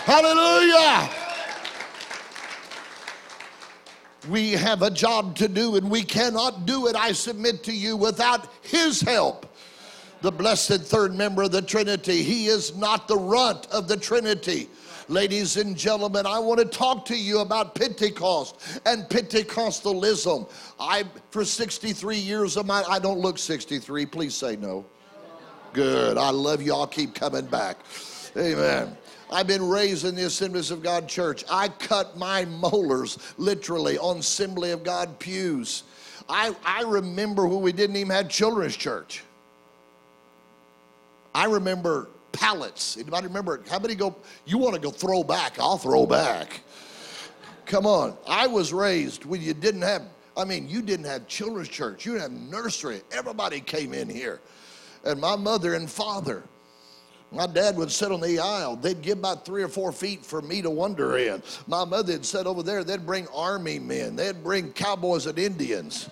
[0.05, 1.11] Hallelujah.
[4.29, 7.97] We have a job to do, and we cannot do it, I submit to you,
[7.97, 9.47] without His help.
[10.21, 12.23] The blessed third member of the Trinity.
[12.23, 14.69] He is not the runt of the Trinity.
[15.09, 20.51] Ladies and gentlemen, I want to talk to you about Pentecost and Pentecostalism.
[20.79, 24.07] I, for 63 years of my, I don't look 63.
[24.07, 24.85] Please say no.
[25.79, 26.19] Good.
[26.19, 26.89] I love y'all.
[26.89, 27.77] Keep coming back.
[28.37, 28.97] Amen.
[29.31, 31.45] I've been raised in the Assemblies of God church.
[31.49, 35.85] I cut my molars literally on Assembly of God pews.
[36.29, 39.23] I, I remember when we didn't even have children's church.
[41.33, 42.97] I remember pallets.
[42.97, 43.63] Anybody remember?
[43.71, 44.17] How many go?
[44.47, 45.61] You want to go throw back?
[45.61, 46.61] I'll throw back.
[47.67, 48.17] Come on.
[48.27, 50.03] I was raised when you didn't have,
[50.37, 53.03] I mean, you didn't have children's church, you didn't have nursery.
[53.13, 54.41] Everybody came in here.
[55.05, 56.43] And my mother and father,
[57.31, 58.77] my dad would sit on the aisle.
[58.77, 61.43] They'd give about three or four feet for me to wander in.
[61.67, 62.85] My mother would sit over there.
[62.85, 64.17] They'd bring army men.
[64.17, 66.09] They'd bring cowboys and Indians.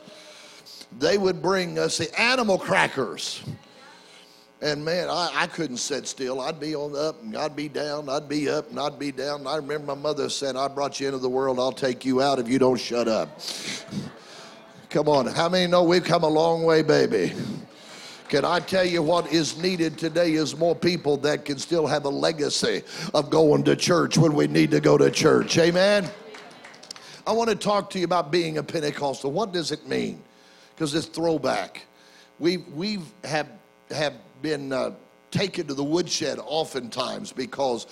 [0.99, 3.43] They would bring us the animal crackers.
[4.63, 6.41] And man, I, I couldn't sit still.
[6.41, 8.09] I'd be on up and I'd be down.
[8.09, 9.41] I'd be up and I'd be down.
[9.41, 11.59] And I remember my mother saying, I brought you into the world.
[11.59, 13.41] I'll take you out if you don't shut up.
[14.91, 15.27] Come on.
[15.27, 17.35] How many know we've come a long way, baby?
[18.29, 22.07] Can I tell you what is needed today is more people that can still have
[22.07, 22.83] a legacy
[23.15, 25.57] of going to church when we need to go to church.
[25.59, 26.09] Amen.
[27.25, 29.31] I want to talk to you about being a Pentecostal.
[29.31, 30.23] What does it mean?
[30.75, 31.87] Because it's throwback.
[32.41, 33.49] We we have
[33.91, 34.93] have been uh,
[35.31, 37.87] taken to the woodshed oftentimes because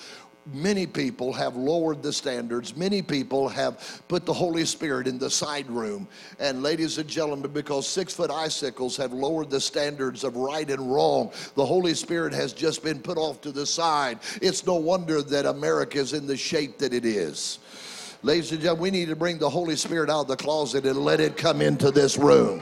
[0.53, 2.75] many people have lowered the standards.
[2.75, 6.07] Many people have put the Holy Spirit in the side room.
[6.39, 10.91] And, ladies and gentlemen, because six foot icicles have lowered the standards of right and
[10.91, 14.19] wrong, the Holy Spirit has just been put off to the side.
[14.41, 17.59] It's no wonder that America is in the shape that it is.
[18.23, 20.97] Ladies and gentlemen, we need to bring the Holy Spirit out of the closet and
[20.97, 22.61] let it come into this room.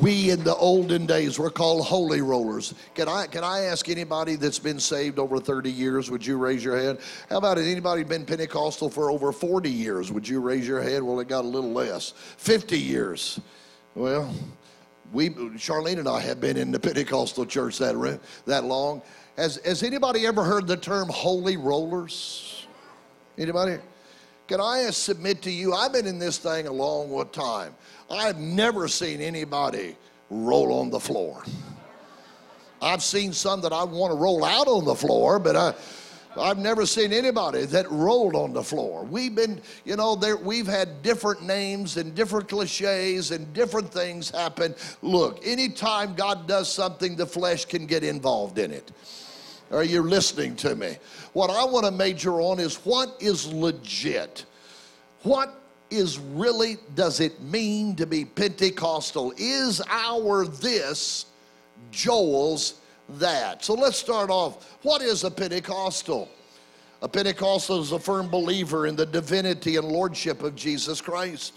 [0.00, 2.74] We in the olden days were called holy rollers.
[2.94, 6.10] Can I can I ask anybody that's been saved over 30 years?
[6.10, 6.98] Would you raise your hand?
[7.28, 7.70] How about it?
[7.70, 10.10] Anybody been Pentecostal for over 40 years?
[10.12, 11.06] Would you raise your hand?
[11.06, 12.12] Well, it got a little less.
[12.38, 13.40] 50 years.
[13.94, 14.34] Well,
[15.12, 19.02] we Charlene and I have been in the Pentecostal church that that long.
[19.36, 22.66] Has has anybody ever heard the term holy rollers?
[23.38, 23.78] Anybody?
[24.52, 25.72] Can I submit to you?
[25.72, 27.74] I've been in this thing a long time.
[28.10, 29.96] I've never seen anybody
[30.28, 31.42] roll on the floor.
[32.82, 35.72] I've seen some that I want to roll out on the floor, but I,
[36.38, 39.04] I've never seen anybody that rolled on the floor.
[39.04, 44.28] We've been, you know, there, we've had different names and different cliches and different things
[44.28, 44.74] happen.
[45.00, 48.92] Look, anytime God does something, the flesh can get involved in it.
[49.72, 50.96] Are you listening to me?
[51.32, 54.44] What I want to major on is what is legit.
[55.22, 55.54] What
[55.90, 59.32] is really does it mean to be Pentecostal?
[59.38, 61.26] Is our this
[61.90, 62.80] Joel's
[63.18, 63.64] that?
[63.64, 64.78] So let's start off.
[64.82, 66.28] What is a Pentecostal?
[67.00, 71.54] A Pentecostal is a firm believer in the divinity and lordship of Jesus Christ.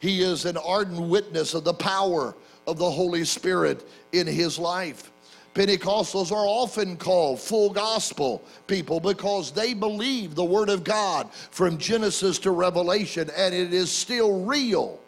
[0.00, 2.34] He is an ardent witness of the power
[2.66, 5.10] of the Holy Spirit in his life.
[5.56, 11.78] Pentecostals are often called full gospel people because they believe the Word of God from
[11.78, 15.00] Genesis to Revelation, and it is still real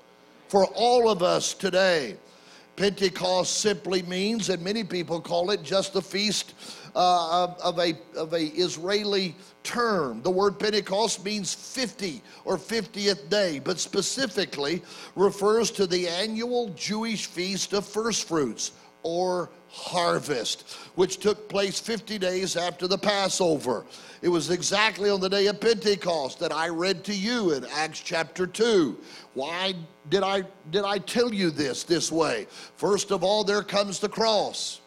[0.49, 2.17] for all of us today.
[2.77, 6.55] Pentecost simply means, and many people call it just the feast
[6.97, 10.23] uh, of, of, a, of a Israeli term.
[10.23, 14.81] The word Pentecost means 50 or 50th day, but specifically
[15.15, 22.19] refers to the annual Jewish feast of first fruits or harvest, which took place 50
[22.19, 23.85] days after the Passover.
[24.23, 28.01] It was exactly on the day of Pentecost that I read to you in Acts
[28.01, 28.99] chapter 2.
[29.35, 29.75] Why
[30.09, 32.47] did I did I tell you this this way?
[32.77, 34.81] First of all, there comes the cross.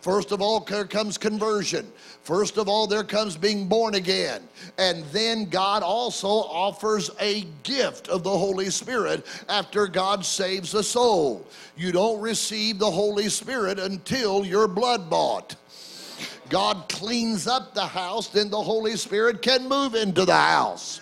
[0.00, 1.90] First of all, there comes conversion.
[2.22, 4.42] First of all, there comes being born again.
[4.78, 10.82] And then God also offers a gift of the Holy Spirit after God saves a
[10.82, 11.46] soul.
[11.76, 15.56] You don't receive the Holy Spirit until you're blood bought.
[16.48, 21.00] God cleans up the house, then the Holy Spirit can move into the house.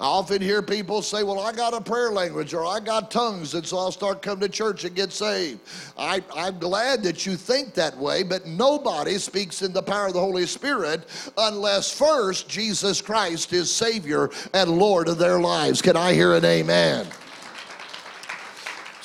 [0.00, 3.54] I often hear people say, Well, I got a prayer language or I got tongues,
[3.54, 5.60] and so I'll start coming to church and get saved.
[5.98, 10.12] I, I'm glad that you think that way, but nobody speaks in the power of
[10.12, 15.82] the Holy Spirit unless first Jesus Christ is Savior and Lord of their lives.
[15.82, 17.08] Can I hear an amen?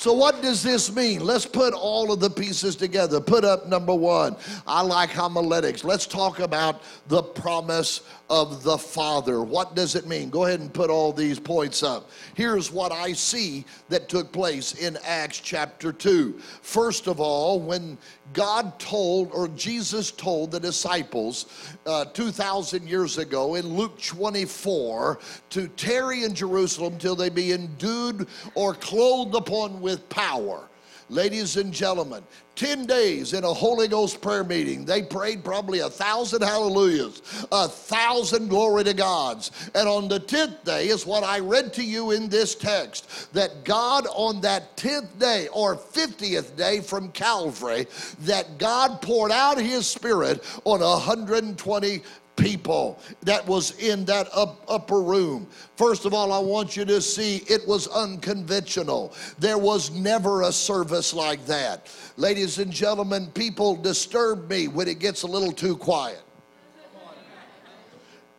[0.04, 1.24] So, what does this mean?
[1.24, 3.22] Let's put all of the pieces together.
[3.22, 4.36] Put up number one.
[4.66, 5.82] I like homiletics.
[5.82, 8.02] Let's talk about the promise
[8.34, 9.42] of the Father.
[9.42, 10.28] What does it mean?
[10.28, 12.10] Go ahead and put all these points up.
[12.34, 16.40] Here's what I see that took place in Acts chapter 2.
[16.60, 17.96] First of all, when
[18.32, 21.46] God told, or Jesus told the disciples
[21.86, 28.26] uh, 2,000 years ago in Luke 24 to tarry in Jerusalem till they be endued
[28.56, 30.68] or clothed upon with power.
[31.10, 32.22] Ladies and gentlemen,
[32.56, 34.84] 10 days in a Holy Ghost prayer meeting.
[34.84, 39.50] They prayed probably a thousand hallelujahs, a thousand glory to God's.
[39.74, 43.64] And on the 10th day is what I read to you in this text that
[43.64, 47.86] God on that 10th day or 50th day from Calvary,
[48.20, 52.02] that God poured out his spirit on 120
[52.36, 55.46] people that was in that up, upper room.
[55.76, 59.14] First of all, I want you to see it was unconventional.
[59.38, 61.94] There was never a service like that.
[62.16, 66.20] Ladies and gentlemen, people disturb me when it gets a little too quiet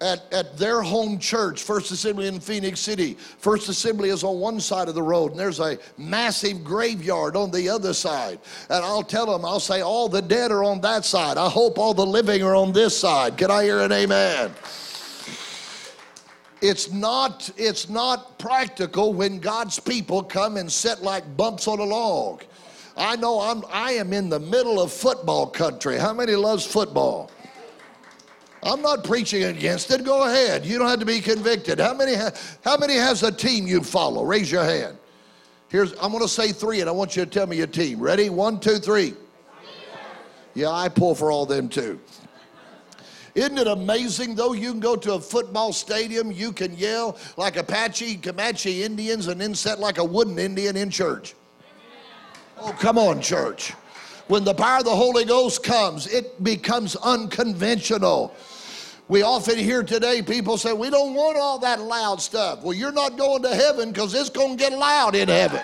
[0.01, 3.13] at, at their home church, First Assembly in Phenix City.
[3.37, 7.49] First Assembly is on one side of the road, and there's a massive graveyard on
[7.51, 8.39] the other side.
[8.69, 11.37] And I'll tell them, I'll say, all the dead are on that side.
[11.37, 13.37] I hope all the living are on this side.
[13.37, 14.51] Can I hear an amen?
[16.61, 21.83] It's not, it's not practical when God's people come and sit like bumps on a
[21.83, 22.43] log.
[22.97, 25.97] I know I'm, I am in the middle of football country.
[25.97, 27.29] How many loves football?
[28.65, 30.03] I'm not preaching against it.
[30.03, 30.65] Go ahead.
[30.65, 31.79] You don't have to be convicted.
[31.79, 32.31] How many, ha-
[32.63, 34.25] how many has a team you'd follow?
[34.25, 34.97] Raise your hand.
[35.69, 37.99] Here's, I'm going to say three, and I want you to tell me your team.
[37.99, 38.29] Ready?
[38.29, 39.13] One, two, three.
[40.55, 41.99] Yeah, I pull for all them too.
[43.35, 44.53] Isn't it amazing though?
[44.53, 49.39] You can go to a football stadium, you can yell like Apache, Comanche Indians, and
[49.39, 51.35] then set like a wooden Indian in church.
[52.57, 53.73] Oh, come on, church.
[54.27, 58.33] When the power of the Holy Ghost comes, it becomes unconventional.
[59.07, 62.63] We often hear today people say, We don't want all that loud stuff.
[62.63, 65.61] Well, you're not going to heaven because it's going to get loud in heaven.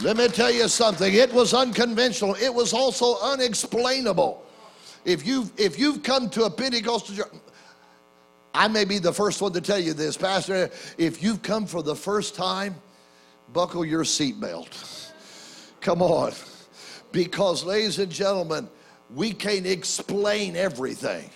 [0.00, 1.12] Let me tell you something.
[1.12, 2.36] It was unconventional.
[2.36, 4.44] It was also unexplainable.
[5.04, 7.32] If you've if you've come to a Pentecostal church,
[8.54, 10.70] I may be the first one to tell you this, Pastor.
[10.96, 12.76] If you've come for the first time,
[13.52, 15.10] buckle your seatbelt.
[15.80, 16.32] Come on.
[17.10, 18.68] Because, ladies and gentlemen,
[19.14, 21.30] we can't explain everything.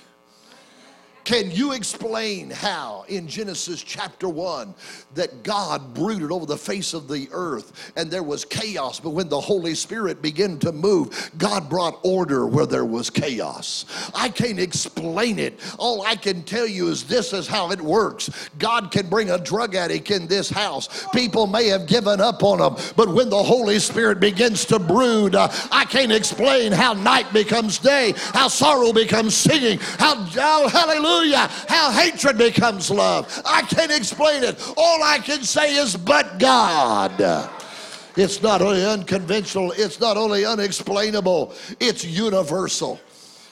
[1.24, 4.74] Can you explain how in Genesis chapter 1
[5.14, 9.28] that God brooded over the face of the earth and there was chaos, but when
[9.28, 13.86] the Holy Spirit began to move, God brought order where there was chaos?
[14.14, 15.60] I can't explain it.
[15.78, 18.48] All I can tell you is this is how it works.
[18.58, 21.06] God can bring a drug addict in this house.
[21.12, 25.36] People may have given up on them, but when the Holy Spirit begins to brood,
[25.36, 31.11] uh, I can't explain how night becomes day, how sorrow becomes singing, how, how hallelujah
[31.12, 33.42] hallelujah, how hatred becomes love.
[33.44, 34.56] I can't explain it.
[34.76, 37.20] All I can say is, but God.
[38.16, 43.00] It's not only unconventional, it's not only unexplainable, it's universal.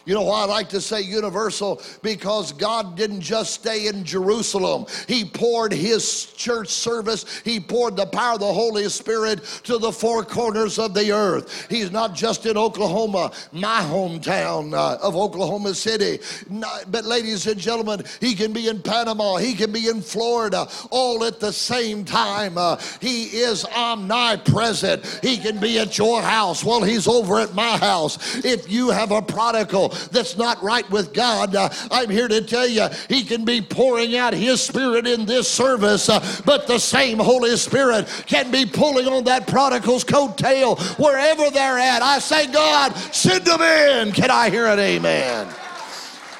[0.04, 1.80] You know why I like to say universal?
[2.02, 4.86] Because God didn't just stay in Jerusalem.
[5.06, 9.92] He poured His church service, He poured the power of the Holy Spirit to the
[9.92, 11.66] four corners of the earth.
[11.68, 16.20] He's not just in Oklahoma, my hometown uh, of Oklahoma City.
[16.48, 20.68] Not, but, ladies and gentlemen, He can be in Panama, He can be in Florida,
[20.90, 22.56] all at the same time.
[22.56, 25.20] Uh, he is omnipresent.
[25.22, 28.44] He can be at your house while He's over at my house.
[28.44, 32.66] If you have a prodigal, that's not right with God, uh, I'm here to tell
[32.66, 37.18] you, He can be pouring out His Spirit in this service, uh, but the same
[37.18, 42.02] Holy Spirit can be pulling on that prodigal's coattail wherever they're at.
[42.02, 44.12] I say, God, send them in.
[44.12, 45.48] Can I hear an amen?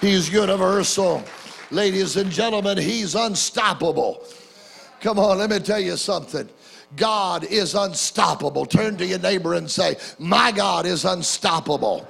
[0.01, 1.23] He's universal.
[1.71, 4.25] Ladies and gentlemen, He's unstoppable.
[5.01, 6.49] Come on, let me tell you something.
[6.97, 8.67] God is unstoppable.
[8.67, 12.09] Turn to your neighbor and say, My God is unstoppable.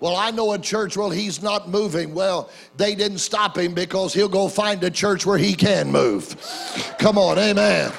[0.00, 2.14] Well, I know a church, well, he's not moving.
[2.14, 6.36] Well, they didn't stop him because he'll go find a church where he can move.
[6.98, 7.92] Come on, amen.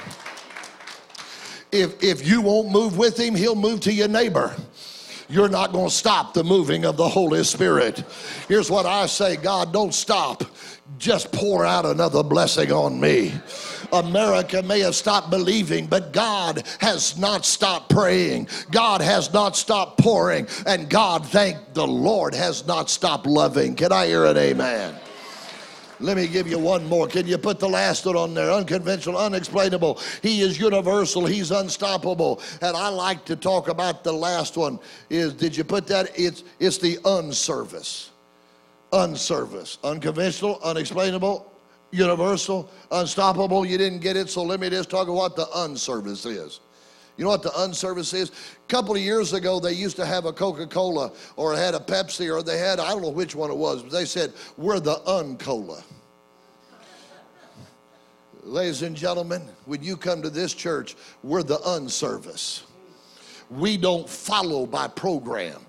[1.72, 4.56] If, if you won't move with him, he'll move to your neighbor
[5.30, 8.04] you're not going to stop the moving of the Holy Spirit.
[8.48, 10.44] Here's what I say God, don't stop.
[10.98, 13.34] Just pour out another blessing on me.
[13.92, 18.48] America may have stopped believing, but God has not stopped praying.
[18.72, 20.48] God has not stopped pouring.
[20.66, 23.76] And God, thank the Lord, has not stopped loving.
[23.76, 24.96] Can I hear an amen?
[26.00, 27.08] Let me give you one more.
[27.08, 28.52] Can you put the last one on there?
[28.52, 30.00] Unconventional, unexplainable.
[30.22, 31.26] He is universal.
[31.26, 32.40] He's unstoppable.
[32.62, 34.80] And I like to talk about the last one.
[35.10, 36.12] Is did you put that?
[36.16, 38.12] It's it's the unservice.
[38.94, 39.80] Unservice.
[39.84, 41.52] Unconventional, unexplainable,
[41.92, 43.66] universal, unstoppable.
[43.66, 46.60] You didn't get it, so let me just talk about what the unservice is.
[47.18, 48.30] You know what the unservice is?
[48.30, 51.80] A couple of years ago, they used to have a Coca Cola or had a
[51.80, 54.80] Pepsi or they had, I don't know which one it was, but they said, We're
[54.80, 55.84] the Uncola.
[58.44, 62.64] Ladies and gentlemen, when you come to this church, we're the unservice.
[63.50, 65.66] We don't follow by program.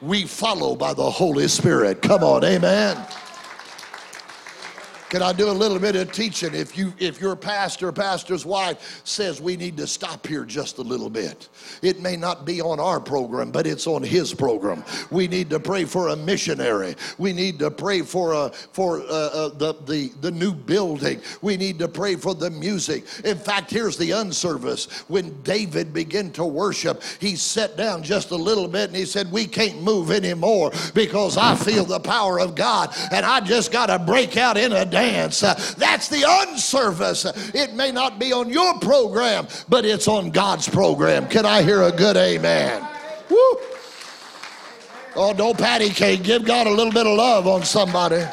[0.00, 2.02] We follow by the Holy Spirit.
[2.02, 3.04] Come on, amen.
[5.10, 6.54] Can I do a little bit of teaching?
[6.54, 10.82] If you if your pastor, pastor's wife says we need to stop here just a
[10.82, 11.48] little bit,
[11.82, 14.82] it may not be on our program, but it's on his program.
[15.12, 16.96] We need to pray for a missionary.
[17.18, 21.20] We need to pray for a for uh, uh, the the the new building.
[21.42, 23.04] We need to pray for the music.
[23.24, 24.86] In fact, here's the unservice.
[25.08, 29.30] When David began to worship, he sat down just a little bit and he said,
[29.30, 33.86] "We can't move anymore because I feel the power of God, and I just got
[33.86, 35.03] to break out in a dance."
[35.42, 37.24] Uh, that's the unservice.
[37.54, 41.28] It may not be on your program, but it's on God's program.
[41.28, 42.86] Can I hear a good amen?
[43.28, 43.58] Woo!
[45.16, 46.22] Oh, don't patty cake.
[46.24, 48.24] Give God a little bit of love on somebody.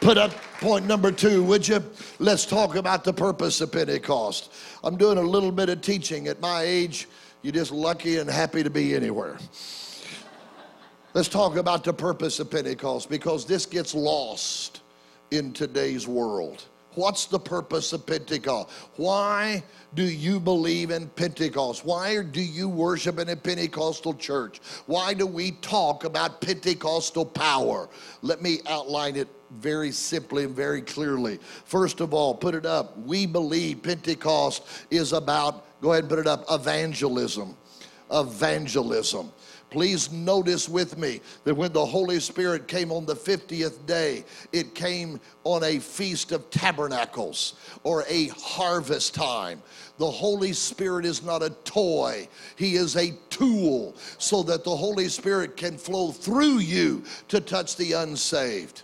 [0.00, 1.82] Put up point number two, would you?
[2.18, 4.52] Let's talk about the purpose of Pentecost.
[4.84, 6.28] I'm doing a little bit of teaching.
[6.28, 7.08] At my age,
[7.42, 9.38] you're just lucky and happy to be anywhere.
[11.14, 14.80] Let's talk about the purpose of Pentecost because this gets lost
[15.30, 16.64] in today's world.
[16.94, 18.70] What's the purpose of Pentecost?
[18.96, 19.64] Why
[19.94, 21.84] do you believe in Pentecost?
[21.84, 24.60] Why do you worship in a Pentecostal church?
[24.86, 27.88] Why do we talk about Pentecostal power?
[28.22, 31.40] Let me outline it very simply and very clearly.
[31.64, 32.96] First of all, put it up.
[33.00, 37.56] We believe Pentecost is about, go ahead and put it up, evangelism.
[38.12, 39.32] Evangelism.
[39.74, 44.72] Please notice with me that when the Holy Spirit came on the 50th day, it
[44.72, 49.60] came on a feast of tabernacles or a harvest time.
[49.98, 55.08] The Holy Spirit is not a toy, He is a tool so that the Holy
[55.08, 58.82] Spirit can flow through you to touch the unsaved.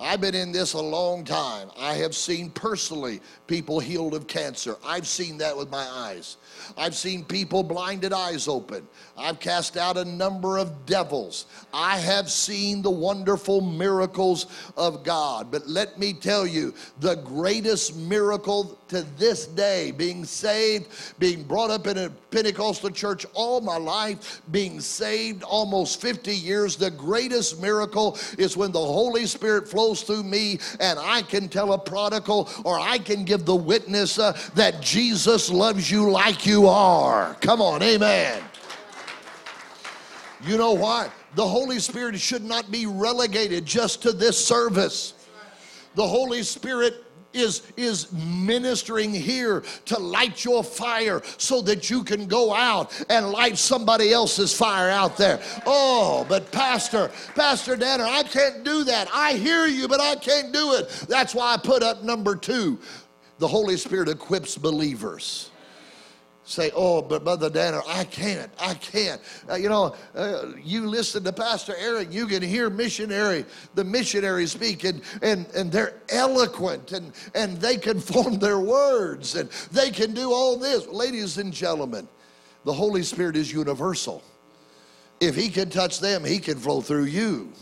[0.00, 1.70] I've been in this a long time.
[1.78, 4.76] I have seen personally people healed of cancer.
[4.84, 6.38] I've seen that with my eyes.
[6.76, 8.86] I've seen people blinded eyes open.
[9.16, 11.46] I've cast out a number of devils.
[11.72, 14.46] I have seen the wonderful miracles
[14.76, 15.50] of God.
[15.50, 21.70] But let me tell you, the greatest miracle to this day, being saved, being brought
[21.70, 27.60] up in a Pentecostal church all my life, being saved almost 50 years, the greatest
[27.60, 32.48] miracle is when the Holy Spirit flows through me and I can tell a prodigal
[32.64, 37.34] or I can give the witness uh, that Jesus loves you like you are.
[37.40, 38.42] Come on, amen.
[40.44, 41.10] You know why?
[41.34, 45.14] The Holy Spirit should not be relegated just to this service.
[45.94, 52.26] The Holy Spirit is, is ministering here to light your fire so that you can
[52.26, 55.40] go out and light somebody else's fire out there.
[55.66, 59.08] Oh, but Pastor, Pastor Danner, I can't do that.
[59.12, 60.88] I hear you, but I can't do it.
[61.08, 62.78] That's why I put up number two.
[63.38, 65.49] The Holy Spirit equips believers
[66.50, 68.50] say, Oh, but Brother Danner, I can't.
[68.58, 69.20] I can't.
[69.48, 73.44] Uh, you know, uh, you listen to Pastor Eric, you can hear missionary,
[73.74, 79.36] the missionary speak, and, and, and they're eloquent and, and they can form their words
[79.36, 80.86] and they can do all this.
[80.88, 82.08] Ladies and gentlemen,
[82.64, 84.22] the Holy Spirit is universal.
[85.20, 87.52] If He can touch them, He can flow through you.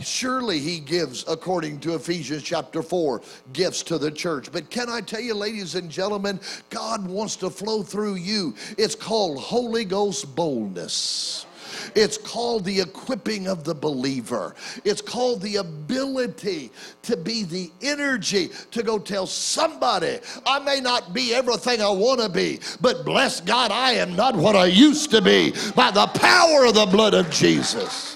[0.00, 3.22] Surely he gives, according to Ephesians chapter 4,
[3.52, 4.50] gifts to the church.
[4.50, 6.40] But can I tell you, ladies and gentlemen,
[6.70, 8.54] God wants to flow through you.
[8.78, 11.46] It's called Holy Ghost boldness.
[11.94, 14.54] It's called the equipping of the believer.
[14.84, 16.70] It's called the ability
[17.02, 22.20] to be the energy to go tell somebody, I may not be everything I want
[22.20, 26.06] to be, but bless God, I am not what I used to be by the
[26.06, 28.14] power of the blood of Jesus.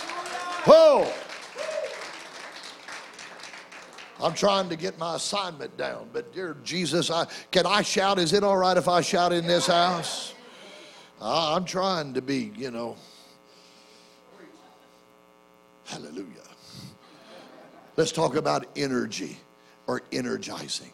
[0.64, 1.10] Whoa.
[4.22, 8.18] I'm trying to get my assignment down, but dear Jesus, I, can I shout?
[8.18, 10.34] Is it all right if I shout in this house?
[11.20, 12.96] Uh, I'm trying to be, you know.
[15.84, 16.24] Hallelujah.
[17.96, 19.38] Let's talk about energy
[19.86, 20.92] or energizing.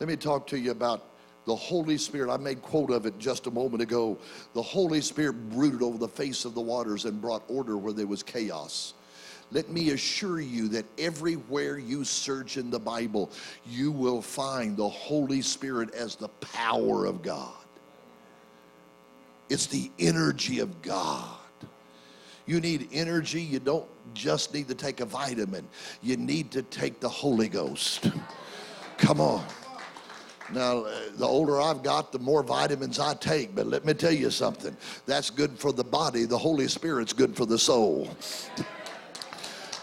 [0.00, 1.04] Let me talk to you about
[1.46, 2.32] the Holy Spirit.
[2.32, 4.18] I made quote of it just a moment ago.
[4.54, 8.06] The Holy Spirit brooded over the face of the waters and brought order where there
[8.06, 8.94] was chaos.
[9.52, 13.30] Let me assure you that everywhere you search in the Bible,
[13.66, 17.54] you will find the Holy Spirit as the power of God.
[19.50, 21.36] It's the energy of God.
[22.46, 25.68] You need energy, you don't just need to take a vitamin,
[26.02, 28.10] you need to take the Holy Ghost.
[28.96, 29.44] Come on.
[30.52, 33.54] Now, uh, the older I've got, the more vitamins I take.
[33.54, 34.76] But let me tell you something
[35.06, 38.08] that's good for the body, the Holy Spirit's good for the soul.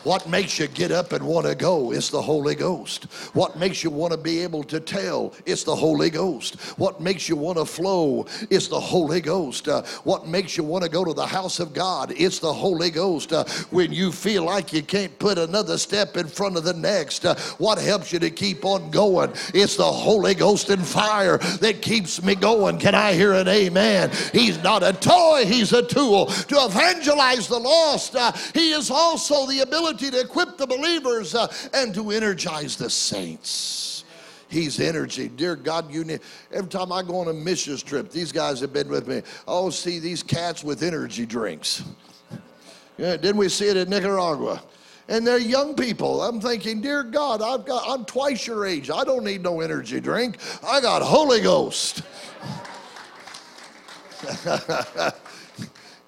[0.03, 1.91] What makes you get up and want to go?
[1.91, 3.03] It's the Holy Ghost.
[3.33, 5.33] What makes you want to be able to tell?
[5.45, 6.55] It's the Holy Ghost.
[6.77, 8.25] What makes you want to flow?
[8.49, 9.67] It's the Holy Ghost.
[9.67, 12.13] Uh, what makes you want to go to the house of God?
[12.15, 13.33] It's the Holy Ghost.
[13.33, 17.25] Uh, when you feel like you can't put another step in front of the next,
[17.25, 19.31] uh, what helps you to keep on going?
[19.53, 22.79] It's the Holy Ghost and fire that keeps me going.
[22.79, 24.11] Can I hear an amen?
[24.31, 28.15] He's not a toy, He's a tool to evangelize the lost.
[28.15, 32.89] Uh, he is also the ability to equip the believers uh, and to energize the
[32.89, 34.03] saints.
[34.49, 35.29] He's energy.
[35.29, 36.21] Dear God, you need,
[36.51, 39.21] every time I go on a missions trip, these guys have been with me.
[39.47, 41.83] Oh, see these cats with energy drinks.
[42.97, 44.61] Yeah, didn't we see it in Nicaragua?
[45.07, 46.21] And they're young people.
[46.21, 48.89] I'm thinking, dear God, I've got I'm twice your age.
[48.89, 50.37] I don't need no energy drink.
[50.67, 52.01] I got Holy Ghost.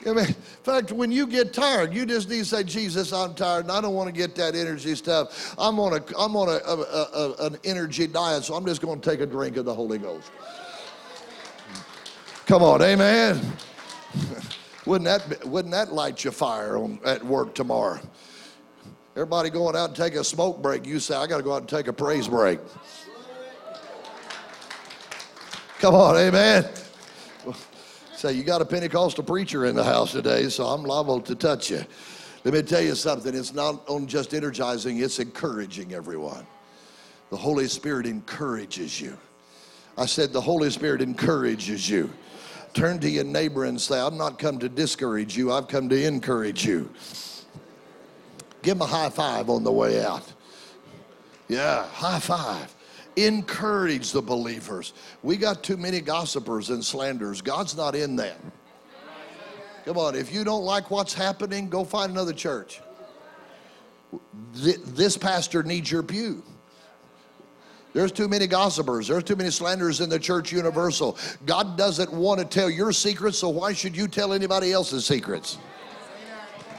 [0.06, 0.34] I mean, in
[0.64, 3.82] fact, when you get tired, you just need to say, Jesus, I'm tired and I
[3.82, 5.54] don't want to get that energy stuff.
[5.60, 8.99] I'm on, a, I'm on a, a, a, an energy diet, so I'm just going
[8.99, 10.32] to take a drink of the Holy Ghost.
[12.47, 13.39] Come on, amen.
[14.86, 17.99] wouldn't, that, wouldn't that light your fire on, at work tomorrow?
[19.16, 21.62] Everybody going out and take a smoke break, you say, I got to go out
[21.62, 22.60] and take a praise break.
[25.80, 26.68] Come on, amen.
[28.22, 31.72] Say, you got a Pentecostal preacher in the house today, so I'm liable to touch
[31.72, 31.84] you.
[32.44, 33.34] Let me tell you something.
[33.34, 36.46] It's not on just energizing, it's encouraging everyone.
[37.32, 39.18] The Holy Spirit encourages you.
[39.98, 42.12] I said, the Holy Spirit encourages you.
[42.76, 46.06] Turn to your neighbor and say, I've not come to discourage you, I've come to
[46.06, 46.92] encourage you.
[48.62, 50.32] Give him a high five on the way out.
[51.48, 52.72] Yeah, high five
[53.16, 54.93] encourage the believers.
[55.24, 57.41] We got too many gossipers and slanders.
[57.41, 58.38] God's not in that.
[59.86, 62.82] Come on, if you don't like what's happening, go find another church.
[64.53, 66.43] This pastor needs your pew.
[67.93, 69.07] There's too many gossipers.
[69.07, 71.18] There's too many slanders in the church universal.
[71.45, 75.57] God doesn't want to tell your secrets, so why should you tell anybody else's secrets?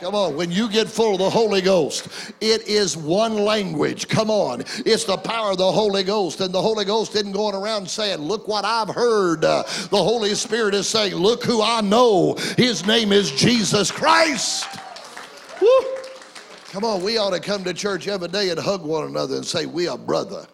[0.02, 2.08] Come on, when you get full of the Holy Ghost,
[2.40, 4.08] it is one language.
[4.08, 6.40] Come on, it's the power of the Holy Ghost.
[6.40, 9.44] And the Holy Ghost isn't going around saying, Look what I've heard.
[9.44, 12.34] Uh, the Holy Spirit is saying, Look who I know.
[12.56, 14.66] His name is Jesus Christ.
[15.60, 15.68] Woo.
[16.72, 19.46] Come on, we ought to come to church every day and hug one another and
[19.46, 20.48] say, We are brother.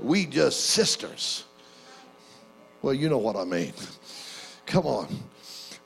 [0.00, 1.44] We just sisters.
[2.80, 3.74] Well, you know what I mean.
[4.64, 5.14] Come on.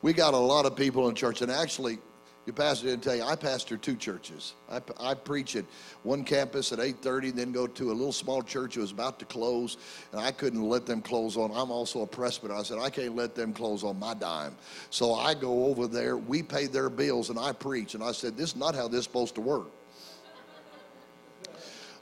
[0.01, 1.99] We got a lot of people in church, and actually,
[2.47, 4.55] your pastor didn't tell you, I pastor two churches.
[4.69, 5.65] I, I preach at
[6.01, 9.25] one campus at 8.30, then go to a little small church that was about to
[9.25, 9.77] close,
[10.11, 11.51] and I couldn't let them close on.
[11.51, 12.55] I'm also a presbyter.
[12.55, 14.55] I said, I can't let them close on my dime.
[14.89, 17.93] So I go over there, we pay their bills, and I preach.
[17.93, 19.67] And I said, this is not how this is supposed to work.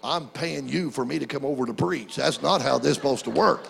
[0.01, 2.15] I'm paying you for me to come over to preach.
[2.15, 3.67] That's not how this is supposed to work.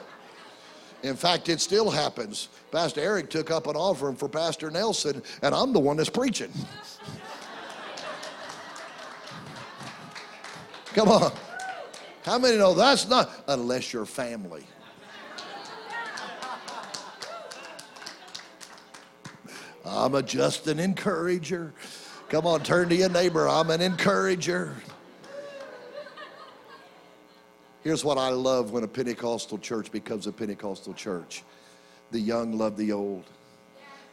[1.03, 2.49] In fact, it still happens.
[2.71, 6.51] Pastor Eric took up an offering for Pastor Nelson, and I'm the one that's preaching.
[10.87, 11.31] Come on.
[12.23, 14.65] How many know that's not, unless you're family?
[19.85, 21.73] I'm a just an encourager.
[22.27, 23.47] Come on, turn to your neighbor.
[23.47, 24.75] I'm an encourager.
[27.84, 31.43] Here's what I love when a Pentecostal church becomes a Pentecostal church
[32.11, 33.23] the young love the old,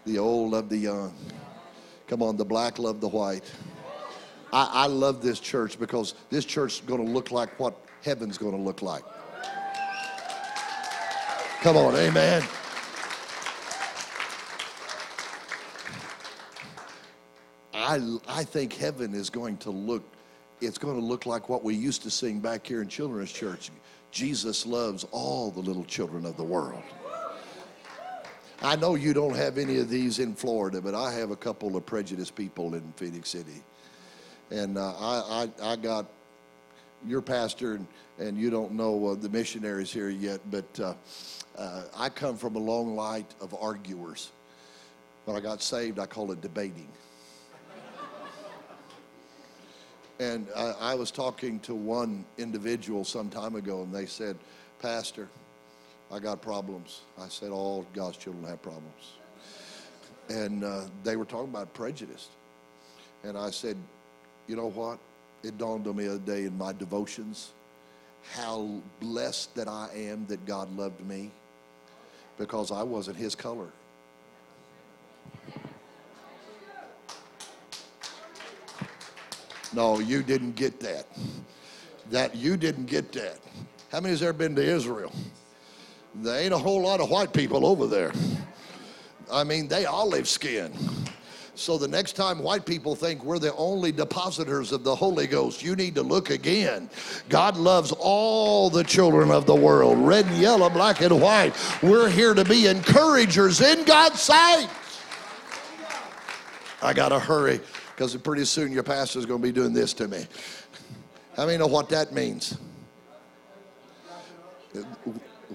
[0.05, 1.14] the old love the young.
[2.09, 3.51] Come on, the black love the white.
[4.53, 8.39] I, I love this church because this church is going to look like what heaven's
[8.39, 9.03] going to look like.
[11.62, 12.47] Come on, amen.
[17.75, 20.05] I, I think heaven is going to look
[20.61, 23.71] it's going to look like what we used to sing back here in Children's Church
[24.17, 26.83] Jesus loves all the little children of the world.
[28.63, 31.77] I know you don't have any of these in Florida, but I have a couple
[31.77, 33.63] of prejudiced people in Phenix City.
[34.51, 36.07] And uh, I, I, I, got
[37.07, 37.87] your pastor, and,
[38.19, 40.95] and you don't know uh, the missionaries here yet, but uh,
[41.59, 44.31] uh I come from a long line of arguers.
[45.27, 46.89] When I got saved, I call it debating.
[50.19, 54.37] And I, I, was talking to one individual some time ago, and they said,
[54.81, 55.29] Pastor,
[56.11, 57.03] I got problems.
[57.21, 59.12] I said, All God's children have problems.
[60.29, 62.29] And uh, they were talking about prejudice.
[63.25, 63.77] And I said,
[64.49, 64.99] You know what?
[65.43, 67.53] It dawned on me the other day in my devotions
[68.33, 68.69] how
[69.01, 71.31] blessed that I am that God loved me
[72.39, 73.69] because I wasn't his color.
[79.77, 81.07] No, you didn't get that.
[82.11, 83.39] That you didn't get that.
[83.93, 85.12] How many has ever been to Israel?
[86.14, 88.11] There ain't a whole lot of white people over there.
[89.31, 90.72] I mean, they olive skin.
[91.57, 95.62] So the next time white people think we're the only depositors of the Holy Ghost,
[95.62, 96.89] you need to look again.
[97.29, 101.55] God loves all the children of the world, red and yellow, black and white.
[101.83, 104.70] We're here to be encouragers in God's sight.
[106.83, 107.61] I got to hurry
[107.97, 110.27] because pretty soon your pastor's going to be doing this to me.
[111.35, 112.59] How many know what that means?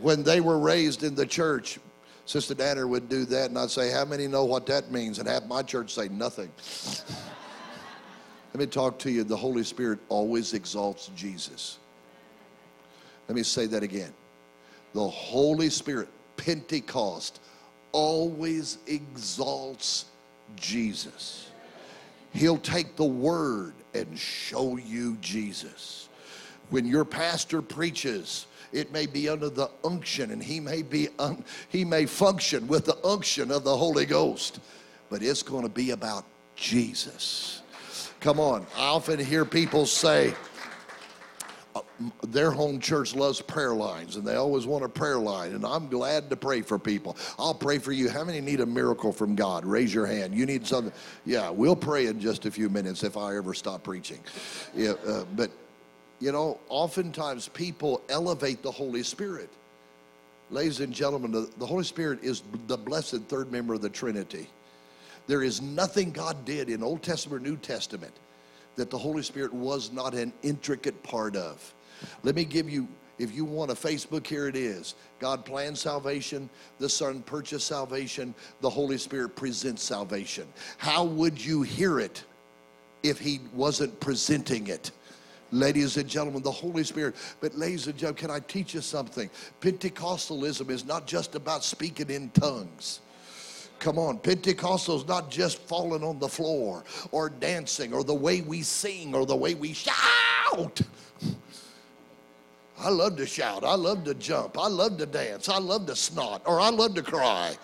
[0.02, 1.78] When they were raised in the church,
[2.26, 5.20] Sister Danner would do that, and I'd say, How many know what that means?
[5.20, 6.52] And have my church say nothing.
[8.54, 9.24] Let me talk to you.
[9.24, 11.78] The Holy Spirit always exalts Jesus.
[13.28, 14.14] Let me say that again.
[14.94, 17.40] The Holy Spirit, Pentecost,
[17.92, 20.06] always exalts
[20.56, 21.51] Jesus.
[22.34, 26.10] He'll take the word and show you Jesus.
[26.70, 31.44] When your pastor preaches, it may be under the unction and he may be un,
[31.70, 34.60] he may function with the unction of the Holy Ghost,
[35.10, 36.24] but it's going to be about
[36.56, 37.62] Jesus.
[38.22, 38.66] Come on.
[38.78, 40.34] I often hear people say,
[42.28, 45.88] their home church loves prayer lines and they always want a prayer line and i'm
[45.88, 47.16] glad to pray for people.
[47.40, 48.10] I'll pray for you.
[48.10, 49.66] How many need a miracle from god?
[49.66, 50.36] Raise your hand.
[50.36, 50.94] You need something?
[51.26, 54.20] Yeah we'll pray in just a few minutes if i ever stop preaching.
[54.76, 55.52] Yeah, uh, but
[56.22, 59.50] you know, oftentimes people elevate the Holy Spirit.
[60.52, 64.48] Ladies and gentlemen, the, the Holy Spirit is the blessed third member of the Trinity.
[65.28, 68.14] There is nothing God did in Old Testament or New Testament
[68.76, 71.74] that the Holy Spirit was not an intricate part of.
[72.24, 72.88] Let me give you,
[73.20, 74.96] if you want a Facebook, here it is.
[75.20, 76.50] God planned salvation,
[76.80, 80.48] the Son purchased salvation, the Holy Spirit presents salvation.
[80.78, 82.24] How would you hear it
[83.04, 84.92] if He wasn't presenting it?
[85.54, 87.16] Ladies and gentlemen, the Holy Spirit.
[87.42, 89.30] But, ladies and gentlemen, can I teach you something?
[89.60, 93.02] Pentecostalism is not just about speaking in tongues.
[93.82, 98.42] Come on, Pentecostal is not just falling on the floor or dancing or the way
[98.42, 100.82] we sing or the way we shout.
[102.78, 103.64] I love to shout.
[103.64, 104.60] I love to jump.
[104.60, 105.50] I love to dance.
[105.50, 107.56] I love to snot or I love to cry.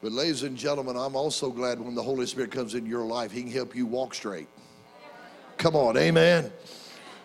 [0.00, 3.32] But, ladies and gentlemen, I'm also glad when the Holy Spirit comes into your life,
[3.32, 4.46] He can help you walk straight.
[5.56, 6.52] Come on, amen.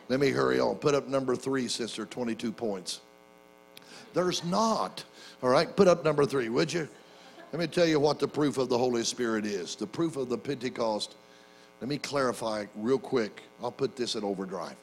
[0.09, 0.77] Let me hurry on.
[0.77, 3.01] Put up number three, sister, 22 points.
[4.15, 5.03] There's not.
[5.43, 6.87] All right, put up number three, would you?
[7.51, 9.75] Let me tell you what the proof of the Holy Spirit is.
[9.75, 11.15] The proof of the Pentecost.
[11.81, 13.41] Let me clarify real quick.
[13.61, 14.77] I'll put this in overdrive.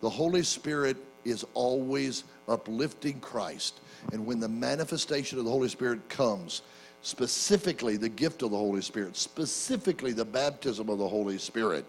[0.00, 3.78] The Holy Spirit is always uplifting Christ.
[4.12, 6.62] And when the manifestation of the Holy Spirit comes,
[7.02, 11.84] specifically the gift of the Holy Spirit, specifically the baptism of the Holy Spirit,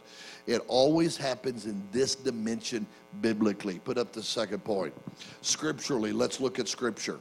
[0.45, 2.85] it always happens in this dimension
[3.21, 3.79] biblically.
[3.79, 4.93] Put up the second point.
[5.41, 7.17] Scripturally, let's look at Scripture.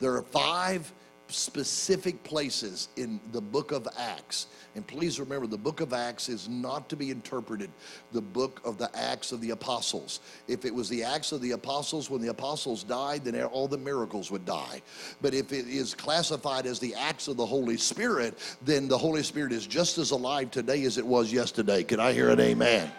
[0.00, 0.92] There are five
[1.28, 4.46] specific places in the book of Acts.
[4.76, 7.70] And please remember, the book of Acts is not to be interpreted
[8.12, 10.20] the book of the Acts of the Apostles.
[10.48, 13.78] If it was the Acts of the Apostles, when the apostles died, then all the
[13.78, 14.82] miracles would die.
[15.22, 19.22] But if it is classified as the Acts of the Holy Spirit, then the Holy
[19.22, 21.84] Spirit is just as alive today as it was yesterday.
[21.84, 22.90] Can I hear an amen?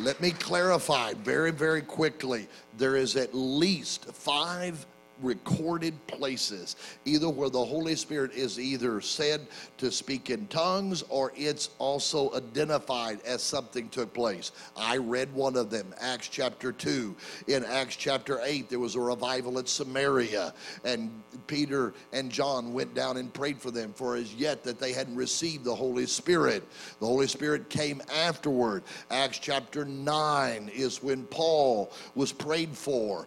[0.00, 2.46] Let me clarify very, very quickly.
[2.78, 4.86] There is at least five
[5.20, 9.46] recorded places, either where the Holy Spirit is either said
[9.78, 14.52] to speak in tongues or it's also identified as something took place.
[14.76, 17.14] I read one of them, Acts chapter 2.
[17.48, 20.54] In Acts chapter 8, there was a revival at Samaria,
[20.84, 21.10] and
[21.46, 25.16] Peter and John went down and prayed for them, for as yet that they hadn't
[25.16, 26.64] received the Holy Spirit.
[27.00, 28.82] The Holy Spirit came afterward.
[29.10, 33.26] Acts chapter 9 is when Paul was prayed for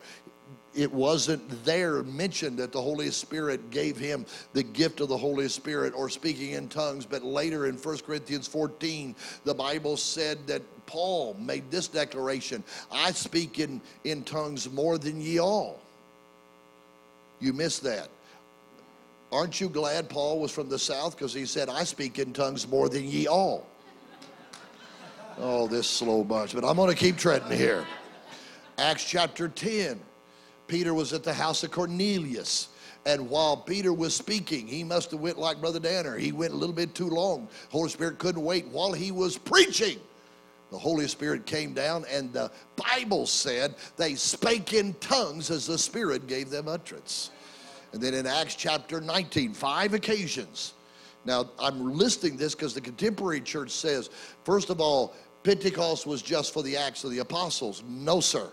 [0.74, 5.50] it wasn't there mentioned that the Holy Spirit gave him the gift of the Holy
[5.50, 10.62] Spirit or speaking in tongues, but later in 1 Corinthians 14, the Bible said that
[10.86, 15.80] Paul made this declaration I speak in, in tongues more than ye all.
[17.40, 18.10] You missed that.
[19.32, 21.18] Aren't you glad Paul was from the South?
[21.18, 23.66] Because he said, I speak in tongues more than ye all.
[25.38, 27.86] Oh, this slow bunch, but I'm going to keep treading here.
[28.78, 30.00] Acts chapter 10.
[30.72, 32.70] Peter was at the house of Cornelius.
[33.06, 36.18] And while Peter was speaking, he must have went like Brother Danner.
[36.18, 37.50] He went a little bit too long.
[37.70, 38.66] Holy Spirit couldn't wait.
[38.70, 40.00] While he was preaching,
[40.72, 45.78] the Holy Spirit came down, and the Bible said they spake in tongues as the
[45.78, 47.32] Spirit gave them utterance.
[47.92, 50.74] And then in Acts chapter 19, five occasions,
[51.26, 54.10] Now, I'm listing this because the contemporary church says,
[54.46, 57.84] first of all, Pentecost was just for the Acts of the Apostles.
[57.86, 58.50] No, sir.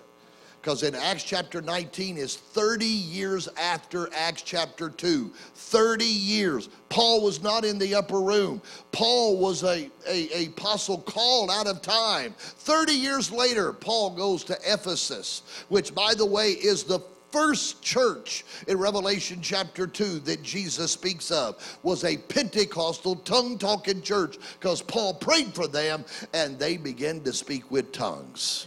[0.60, 5.32] Because in Acts chapter 19 is 30 years after Acts chapter 2.
[5.54, 6.68] 30 years.
[6.88, 8.60] Paul was not in the upper room.
[8.90, 12.34] Paul was a, a, a apostle called out of time.
[12.38, 17.00] 30 years later, Paul goes to Ephesus, which by the way is the
[17.30, 24.02] first church in Revelation chapter 2 that Jesus speaks of was a Pentecostal tongue talking
[24.02, 28.66] church because Paul prayed for them and they began to speak with tongues.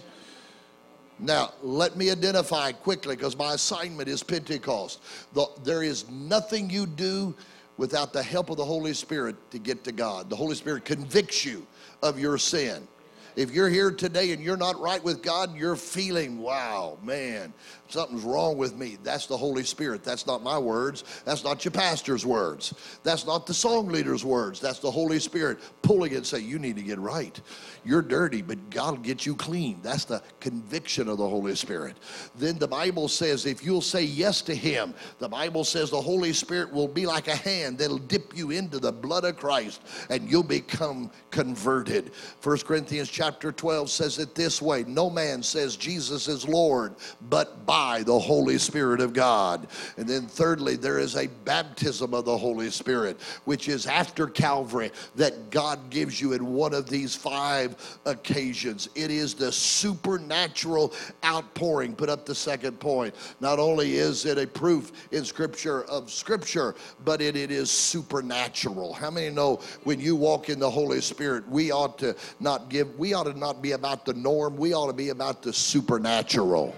[1.21, 5.01] Now, let me identify quickly because my assignment is Pentecost.
[5.33, 7.35] The, there is nothing you do
[7.77, 10.29] without the help of the Holy Spirit to get to God.
[10.29, 11.65] The Holy Spirit convicts you
[12.01, 12.87] of your sin.
[13.35, 17.53] If you're here today and you're not right with God, you're feeling, wow, man,
[17.87, 18.97] something's wrong with me.
[19.03, 20.03] That's the Holy Spirit.
[20.03, 21.05] That's not my words.
[21.23, 22.73] That's not your pastor's words.
[23.03, 24.59] That's not the song leader's words.
[24.59, 27.39] That's the Holy Spirit pulling it and say, you need to get right.
[27.83, 29.79] You're dirty, but God will get you clean.
[29.81, 31.97] That's the conviction of the Holy Spirit.
[32.35, 36.31] Then the Bible says, if you'll say yes to Him, the Bible says the Holy
[36.31, 40.29] Spirit will be like a hand that'll dip you into the blood of Christ and
[40.29, 42.11] you'll become converted.
[42.43, 46.95] 1 Corinthians chapter 12 says it this way No man says Jesus is Lord,
[47.29, 49.67] but by the Holy Spirit of God.
[49.97, 54.91] And then, thirdly, there is a baptism of the Holy Spirit, which is after Calvary,
[55.15, 57.70] that God gives you in one of these five
[58.05, 58.89] occasions.
[58.95, 60.93] It is the supernatural
[61.23, 61.95] outpouring.
[61.95, 63.15] Put up the second point.
[63.39, 68.93] Not only is it a proof in Scripture of Scripture, but it, it is supernatural.
[68.93, 72.97] How many know when you walk in the Holy Spirit, we ought to not give,
[72.97, 76.75] we ought to not be about the norm, we ought to be about the supernatural.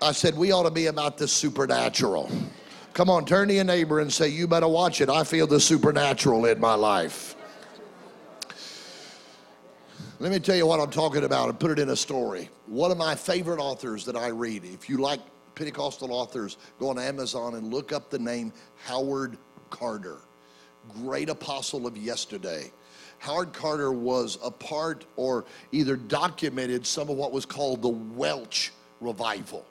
[0.00, 2.30] I said, we ought to be about the supernatural.
[2.98, 5.08] Come on, turn to your neighbor and say, You better watch it.
[5.08, 7.36] I feel the supernatural in my life.
[10.20, 12.48] Let me tell you what I'm talking about and put it in a story.
[12.66, 15.20] One of my favorite authors that I read, if you like
[15.54, 18.52] Pentecostal authors, go on Amazon and look up the name
[18.82, 19.38] Howard
[19.70, 20.16] Carter,
[20.88, 22.72] great apostle of yesterday.
[23.20, 28.70] Howard Carter was a part or either documented some of what was called the Welsh
[29.00, 29.64] revival.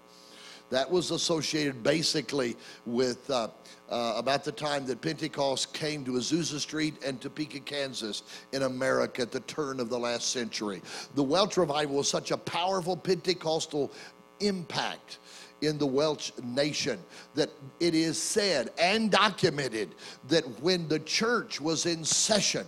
[0.70, 3.50] That was associated basically with uh,
[3.90, 9.22] uh, about the time that Pentecost came to Azusa Street and Topeka, Kansas, in America
[9.22, 10.82] at the turn of the last century.
[11.16, 13.92] The Welsh revival was such a powerful Pentecostal
[14.40, 15.20] impact
[15.62, 17.00] in the Welsh nation
[17.36, 17.50] that
[17.80, 19.96] it is said and documented
[20.28, 22.66] that when the church was in session,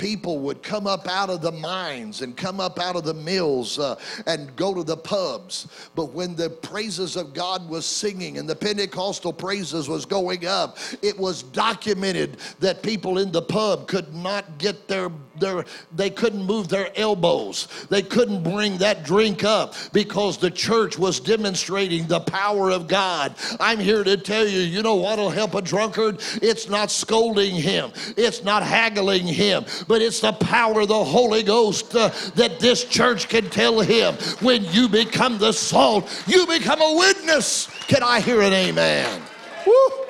[0.00, 3.78] people would come up out of the mines and come up out of the mills
[3.78, 5.68] uh, and go to the pubs.
[5.94, 10.78] But when the praises of God was singing and the Pentecostal praises was going up,
[11.02, 15.10] it was documented that people in the pub could not get their
[15.40, 15.64] their,
[15.94, 17.66] they couldn't move their elbows.
[17.88, 23.34] They couldn't bring that drink up because the church was demonstrating the power of God.
[23.58, 26.20] I'm here to tell you, you know what'll help a drunkard?
[26.42, 31.42] It's not scolding him, it's not haggling him, but it's the power of the Holy
[31.42, 34.14] Ghost uh, that this church can tell him.
[34.40, 37.66] When you become the salt, you become a witness.
[37.86, 39.22] Can I hear an amen?
[39.66, 40.00] Woo!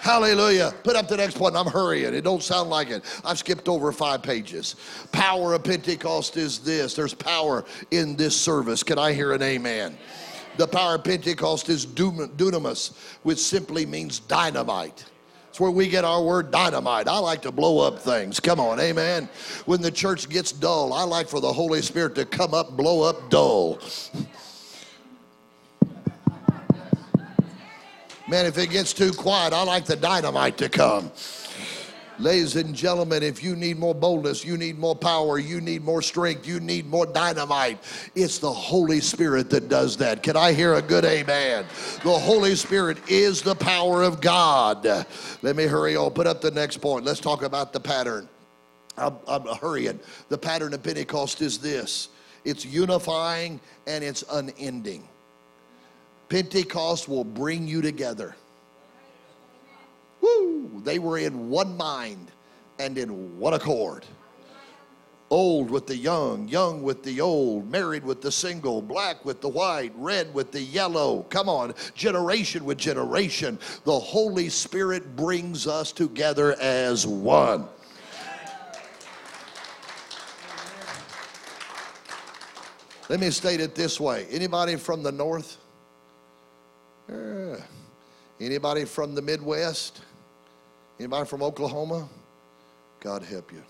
[0.00, 0.72] Hallelujah.
[0.82, 1.54] Put up the next one.
[1.54, 2.14] I'm hurrying.
[2.14, 3.04] It don't sound like it.
[3.22, 4.76] I've skipped over five pages.
[5.12, 6.94] Power of Pentecost is this.
[6.94, 8.82] There's power in this service.
[8.82, 9.98] Can I hear an amen?
[10.60, 12.92] The power of Pentecost is dunamis,
[13.22, 15.06] which simply means dynamite.
[15.48, 17.08] It's where we get our word dynamite.
[17.08, 18.38] I like to blow up things.
[18.38, 19.30] Come on, amen.
[19.64, 23.00] When the church gets dull, I like for the Holy Spirit to come up, blow
[23.00, 23.80] up dull.
[28.28, 31.10] Man, if it gets too quiet, I like the dynamite to come.
[32.20, 36.02] Ladies and gentlemen, if you need more boldness, you need more power, you need more
[36.02, 37.78] strength, you need more dynamite,
[38.14, 40.22] it's the Holy Spirit that does that.
[40.22, 41.64] Can I hear a good amen?
[42.04, 44.84] The Holy Spirit is the power of God.
[45.40, 46.10] Let me hurry on.
[46.10, 47.06] Put up the next point.
[47.06, 48.28] Let's talk about the pattern.
[48.98, 49.98] I'm, I'm hurrying.
[50.28, 52.10] The pattern of Pentecost is this
[52.44, 55.08] it's unifying and it's unending.
[56.28, 58.36] Pentecost will bring you together.
[60.20, 60.80] Woo!
[60.84, 62.30] They were in one mind
[62.78, 64.06] and in one accord.
[65.30, 69.48] Old with the young, young with the old, married with the single, black with the
[69.48, 71.22] white, red with the yellow.
[71.30, 73.58] Come on, generation with generation.
[73.84, 77.68] The Holy Spirit brings us together as one.
[83.08, 84.26] Let me state it this way.
[84.30, 85.58] Anybody from the north?
[87.08, 87.56] Uh,
[88.40, 90.00] anybody from the Midwest?
[91.00, 92.06] Anybody from Oklahoma?
[93.00, 93.62] God help you.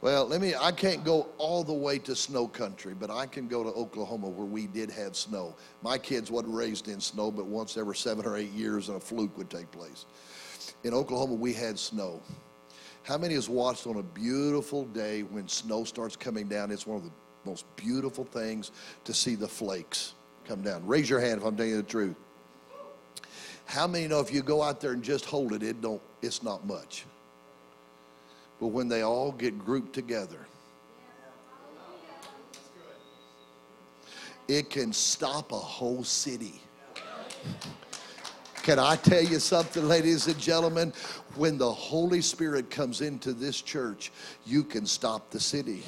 [0.00, 3.46] Well, let me, I can't go all the way to snow country, but I can
[3.46, 5.54] go to Oklahoma where we did have snow.
[5.82, 9.00] My kids wasn't raised in snow, but once every seven or eight years, and a
[9.00, 10.06] fluke would take place.
[10.82, 12.20] In Oklahoma, we had snow.
[13.04, 16.72] How many has watched on a beautiful day when snow starts coming down?
[16.72, 17.12] It's one of the
[17.44, 18.72] most beautiful things
[19.04, 20.84] to see the flakes come down.
[20.84, 22.16] Raise your hand if I'm telling you the truth.
[23.66, 26.42] How many know if you go out there and just hold it, it don't, it's
[26.42, 27.04] not much.
[28.60, 30.46] But when they all get grouped together,
[34.48, 36.60] it can stop a whole city.
[38.62, 40.92] Can I tell you something, ladies and gentlemen?
[41.34, 44.10] When the Holy Spirit comes into this church,
[44.44, 45.82] you can stop the city.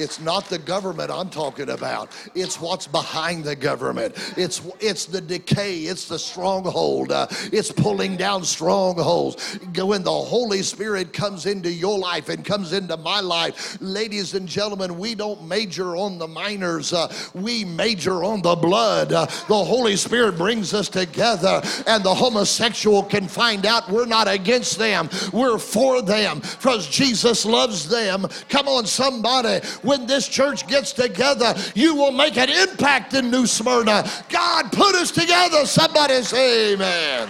[0.00, 2.10] It's not the government I'm talking about.
[2.34, 4.14] It's what's behind the government.
[4.38, 5.80] It's it's the decay.
[5.80, 7.12] It's the stronghold.
[7.12, 9.58] Uh, it's pulling down strongholds.
[9.76, 14.48] When the Holy Spirit comes into your life and comes into my life, ladies and
[14.48, 16.94] gentlemen, we don't major on the minors.
[16.94, 19.12] Uh, we major on the blood.
[19.12, 24.28] Uh, the Holy Spirit brings us together, and the homosexual can find out we're not
[24.28, 25.10] against them.
[25.32, 28.26] We're for them because Jesus loves them.
[28.48, 29.60] Come on, somebody
[29.90, 34.08] when this church gets together, you will make an impact in New Smyrna.
[34.28, 35.66] God put us together.
[35.66, 37.28] Somebody say amen.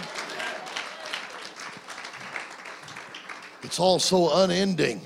[3.63, 5.01] It's also unending.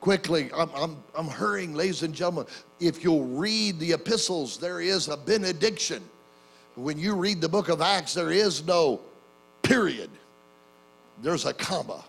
[0.00, 2.46] Quickly, I'm, I'm, I'm hurrying, ladies and gentlemen.
[2.80, 6.02] If you'll read the epistles, there is a benediction.
[6.74, 9.00] When you read the book of Acts, there is no
[9.62, 10.10] period,
[11.22, 12.04] there's a comma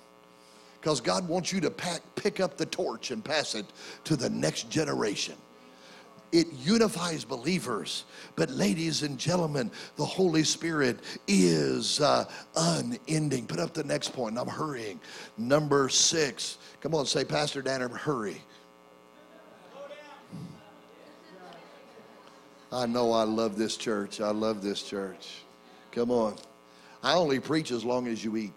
[0.86, 3.66] because God wants you to pack, pick up the torch and pass it
[4.04, 5.34] to the next generation.
[6.32, 8.04] It unifies believers.
[8.36, 12.26] But, ladies and gentlemen, the Holy Spirit is uh,
[12.56, 13.48] unending.
[13.48, 14.38] Put up the next point.
[14.38, 15.00] I'm hurrying.
[15.40, 16.60] Number six.
[16.82, 18.40] Come on, say, Pastor Danner, hurry.
[22.72, 24.22] I know I love this church.
[24.22, 25.38] I love this church.
[25.92, 26.36] Come on.
[27.02, 28.54] I only preach as long as you eat.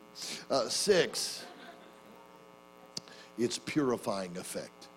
[0.51, 1.47] Uh, six
[3.39, 4.89] its purifying effect.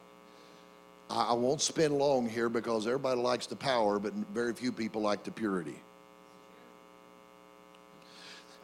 [1.09, 5.23] I won't spend long here because everybody likes the power, but very few people like
[5.23, 5.75] the purity.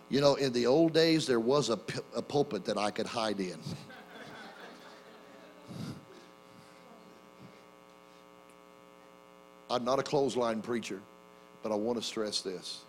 [0.10, 1.78] You know, in the old days, there was a,
[2.16, 3.60] a pulpit that I could hide in.
[9.70, 11.02] I'm not a clothesline preacher,
[11.62, 12.80] but I want to stress this.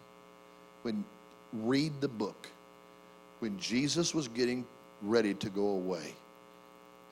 [0.82, 1.04] When
[1.52, 2.48] read the book,
[3.40, 4.64] when Jesus was getting
[5.02, 6.14] ready to go away,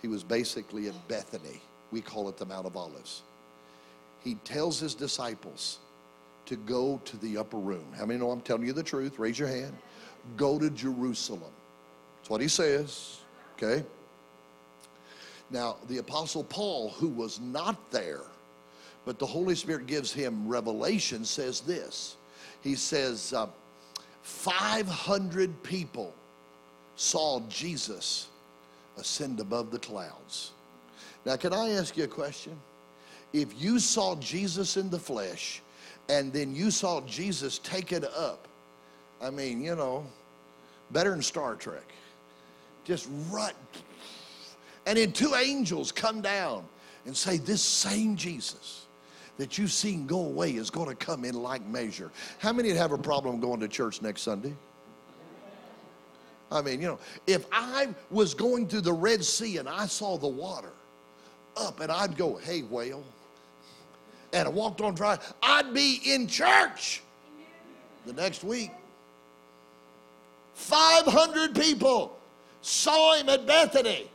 [0.07, 1.61] he was basically at Bethany.
[1.91, 3.23] We call it the Mount of Olives.
[4.23, 5.81] He tells his disciples
[6.45, 7.85] to go to the upper room.
[7.99, 9.19] How many know I'm telling you the truth?
[9.19, 9.77] Raise your hand.
[10.37, 11.51] Go to Jerusalem.
[12.19, 13.19] That's what he says.
[13.57, 13.85] Okay?
[15.51, 18.23] Now, the Apostle Paul, who was not there,
[19.07, 22.15] but the Holy Spirit gives him revelation, says this.
[22.61, 23.49] He says, uh,
[24.23, 26.15] 500 people
[26.95, 28.29] saw Jesus
[28.99, 30.53] ascend above the clouds.
[31.25, 32.57] Now, can I ask you a question?
[33.33, 35.61] If you saw Jesus in the flesh
[36.09, 38.47] and then you saw Jesus taken up,
[39.21, 40.07] I mean, you know,
[40.91, 41.93] better than Star Trek.
[42.85, 43.53] Just run.
[44.87, 46.65] And then two angels come down
[47.05, 48.87] and say, This same Jesus
[49.39, 52.11] that you've seen go away is going to come in like measure.
[52.39, 54.55] How many have a problem going to church next Sunday?
[56.51, 60.17] I mean, you know, if I was going through the Red Sea and I saw
[60.17, 60.73] the water
[61.57, 63.05] up and I'd go, hey, whale,
[64.33, 67.03] and I walked on dry, I'd be in church
[68.05, 68.71] the next week.
[70.55, 72.17] 500 people
[72.63, 74.09] saw him at Bethany.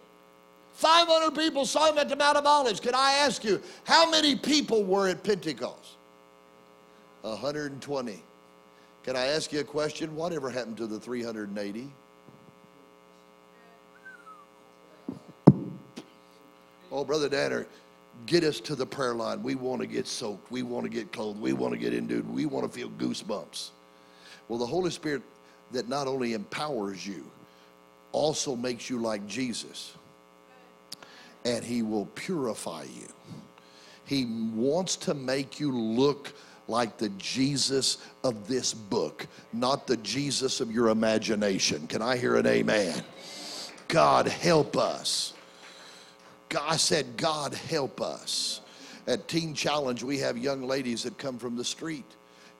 [0.73, 2.79] 500 people saw him at the Mount of Olives.
[2.79, 5.97] Can I ask you, how many people were at Pentecost?
[7.21, 8.23] 120.
[9.03, 10.15] Can I ask you a question?
[10.15, 11.91] Whatever happened to the 380?
[16.91, 17.67] Oh, Brother Danner,
[18.25, 19.41] get us to the prayer line.
[19.41, 20.51] We want to get soaked.
[20.51, 21.39] We want to get clothed.
[21.39, 23.69] We want to get into We want to feel goosebumps.
[24.47, 25.21] Well, the Holy Spirit
[25.71, 27.31] that not only empowers you,
[28.11, 29.93] also makes you like Jesus.
[31.45, 33.07] And He will purify you.
[34.05, 36.33] He wants to make you look
[36.67, 41.87] like the Jesus of this book, not the Jesus of your imagination.
[41.87, 43.01] Can I hear an amen?
[43.87, 45.33] God, help us.
[46.59, 48.61] I said, God help us.
[49.07, 52.05] At Teen Challenge, we have young ladies that come from the street.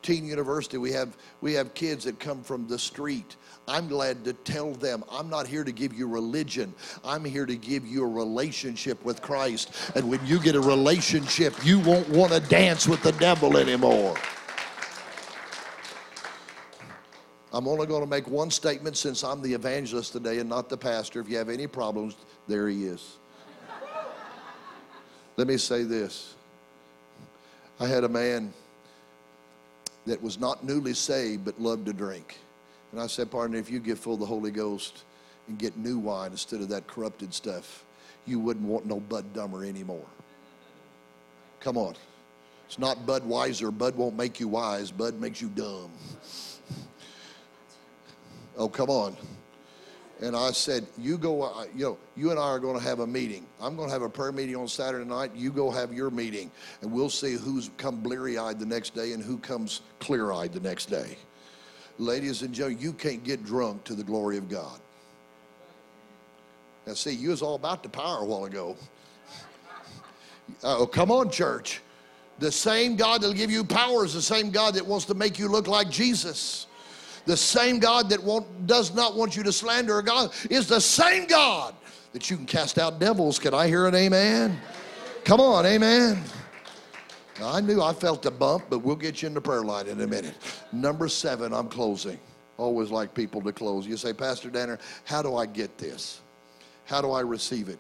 [0.01, 3.35] teen university, we have, we have kids that come from the street.
[3.67, 6.73] I'm glad to tell them I'm not here to give you religion.
[7.05, 9.71] I'm here to give you a relationship with Christ.
[9.95, 14.15] And when you get a relationship, you won't want to dance with the devil anymore.
[17.53, 20.77] I'm only going to make one statement since I'm the evangelist today and not the
[20.77, 21.19] pastor.
[21.19, 22.15] If you have any problems,
[22.47, 23.17] there he is.
[25.37, 26.35] Let me say this.
[27.79, 28.53] I had a man
[30.05, 32.37] that was not newly saved but loved to drink.
[32.91, 35.03] And I said, partner, if you get full of the Holy Ghost
[35.47, 37.83] and get new wine instead of that corrupted stuff,
[38.25, 40.05] you wouldn't want no Bud Dummer anymore.
[41.59, 41.95] Come on.
[42.67, 43.71] It's not Bud Wiser.
[43.71, 44.91] Bud won't make you wise.
[44.91, 45.91] Bud makes you dumb.
[48.57, 49.15] Oh, come on.
[50.21, 52.99] And I said, you go, uh, you know, you and I are going to have
[52.99, 53.45] a meeting.
[53.59, 55.31] I'm going to have a prayer meeting on Saturday night.
[55.35, 56.51] You go have your meeting,
[56.81, 60.53] and we'll see who's come bleary eyed the next day and who comes clear eyed
[60.53, 61.17] the next day.
[61.97, 64.79] Ladies and gentlemen, you can't get drunk to the glory of God.
[66.85, 68.75] Now, see, you was all about the power a while ago.
[70.63, 71.81] Oh, come on, church.
[72.39, 75.37] The same God that'll give you power is the same God that wants to make
[75.37, 76.67] you look like Jesus.
[77.25, 80.81] The same God that won't, does not want you to slander a God is the
[80.81, 81.75] same God
[82.13, 83.39] that you can cast out devils.
[83.39, 84.59] Can I hear an amen?
[85.23, 86.23] Come on, amen.
[87.41, 90.01] I knew I felt the bump, but we'll get you in the prayer line in
[90.01, 90.35] a minute.
[90.71, 92.19] Number seven, I'm closing.
[92.57, 93.87] Always like people to close.
[93.87, 96.21] You say, Pastor Danner, how do I get this?
[96.85, 97.79] How do I receive it?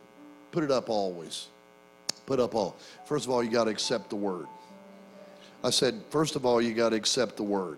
[0.51, 1.47] Put it up always.
[2.25, 2.75] Put up all.
[3.05, 4.47] First of all, you got to accept the word.
[5.63, 7.77] I said, first of all, you got to accept the word.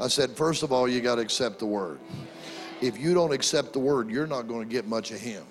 [0.00, 2.00] I said, first of all, you got to accept the word.
[2.80, 5.44] If you don't accept the word, you're not going to get much of him.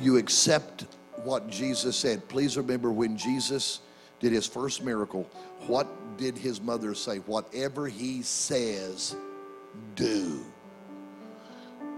[0.00, 0.86] You accept
[1.22, 2.28] what Jesus said.
[2.28, 3.80] Please remember when Jesus
[4.20, 5.28] did his first miracle,
[5.66, 5.86] what
[6.16, 7.18] did his mother say?
[7.18, 9.16] Whatever he says,
[9.94, 10.44] do.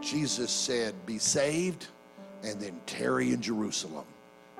[0.00, 1.88] Jesus said, Be saved
[2.42, 4.04] and then tarry in Jerusalem.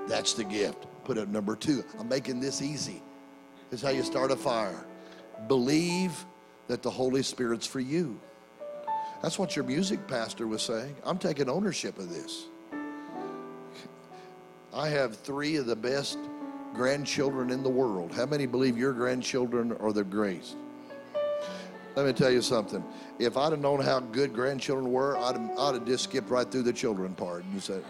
[0.07, 0.87] That's the gift.
[1.05, 1.85] Put up number two.
[1.99, 3.03] I'm making this easy.
[3.71, 4.85] This is how you start a fire.
[5.49, 6.25] Believe
[6.69, 8.19] that the Holy Spirit's for you.
[9.23, 10.97] That's what your music pastor was saying.
[11.05, 12.47] I'm taking ownership of this.
[14.75, 16.19] I have three of the best
[16.75, 18.13] grandchildren in the world.
[18.13, 20.57] How many believe your grandchildren are the greatest?
[21.95, 22.85] Let me tell you something.
[23.19, 26.51] If I'd have known how good grandchildren were, I'd have, I'd have just skipped right
[26.51, 27.83] through the children part and said,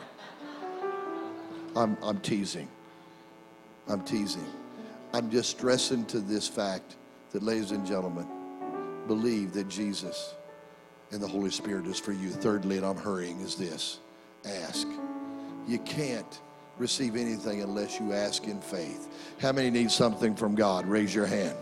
[1.75, 2.69] I'm, I'm teasing.
[3.89, 4.47] I'm teasing.
[5.13, 6.95] I'm just stressing to this fact
[7.37, 8.27] that, ladies and gentlemen,
[9.07, 10.35] believe that Jesus
[11.11, 12.31] and the Holy Spirit is for you.
[12.31, 14.01] Thirdly, and I'm hurrying, is this
[14.47, 14.89] ask.
[15.69, 16.41] You can't
[16.79, 19.09] receive anything unless you ask in faith.
[19.39, 20.87] How many need something from God?
[20.87, 21.59] Raise your hand.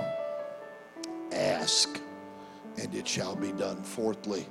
[1.32, 2.00] Ask,
[2.80, 3.82] and it shall be done.
[3.82, 4.46] Fourthly,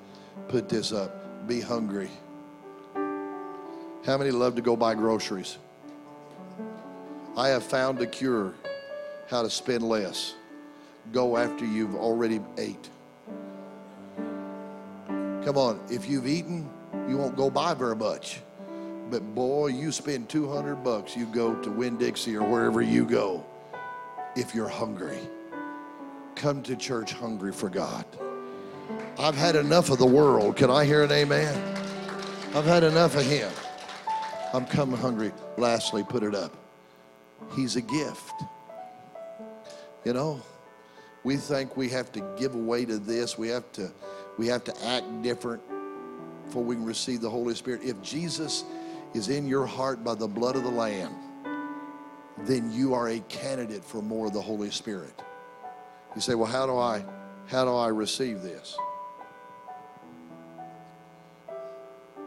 [0.49, 2.09] put this up be hungry.
[4.05, 5.57] How many love to go buy groceries?
[7.37, 8.53] I have found a cure
[9.29, 10.35] how to spend less.
[11.11, 12.89] Go after you've already ate.
[15.45, 16.69] Come on, if you've eaten,
[17.07, 18.39] you won't go buy very much.
[19.09, 23.45] But boy, you spend 200 bucks, you go to Winn Dixie or wherever you go
[24.35, 25.19] if you're hungry.
[26.35, 28.05] Come to church hungry for God.
[29.19, 30.55] I've had enough of the world.
[30.55, 31.53] Can I hear an amen?
[32.55, 33.51] I've had enough of Him.
[34.53, 35.31] I'm coming hungry.
[35.57, 36.55] Lastly, put it up.
[37.55, 38.33] He's a gift.
[40.05, 40.41] You know,
[41.23, 43.37] we think we have to give away to this.
[43.37, 43.91] We have to,
[44.37, 45.61] we have to act different
[46.45, 47.81] before we can receive the Holy Spirit.
[47.83, 48.65] If Jesus
[49.13, 51.15] is in your heart by the blood of the Lamb,
[52.39, 55.13] then you are a candidate for more of the Holy Spirit.
[56.15, 57.03] You say, well, how do I,
[57.47, 58.77] how do I receive this?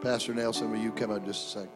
[0.03, 1.71] Pastor Nelson, will you come up just a second?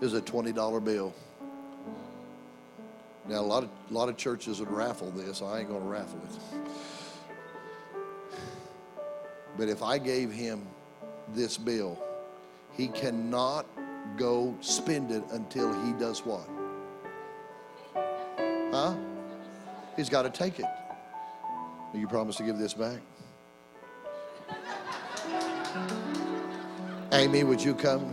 [0.00, 1.14] Here's a $20 bill.
[3.26, 5.40] Now, a lot of, a lot of churches would raffle this.
[5.40, 6.60] I ain't going to raffle it.
[9.56, 10.66] But if I gave him
[11.34, 11.98] this bill,
[12.72, 13.66] he cannot
[14.16, 16.48] go spend it until he does what?
[18.72, 18.94] Huh?
[19.96, 20.66] He's got to take it.
[21.94, 22.98] You promise to give this back?
[27.12, 28.12] Amy, would you come?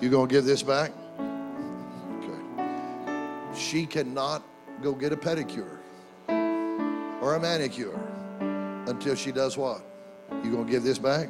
[0.00, 0.90] You gonna give this back?
[3.76, 4.42] She cannot
[4.82, 5.76] go get a pedicure
[7.20, 7.92] or a manicure
[8.86, 9.84] until she does what?
[10.42, 11.28] You gonna give this back?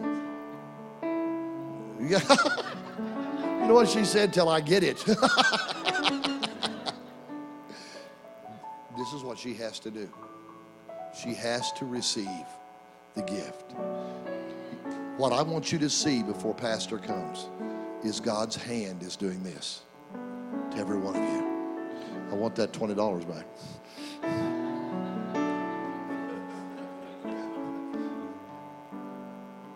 [2.01, 4.33] You know what she said?
[4.33, 4.97] Till I get it.
[5.05, 5.17] this
[9.13, 10.09] is what she has to do.
[11.21, 12.47] She has to receive
[13.17, 13.73] the gift.
[15.17, 17.49] What I want you to see before Pastor comes
[18.05, 19.83] is God's hand is doing this
[20.71, 21.46] to every one of you.
[22.31, 23.47] I want that $20 back.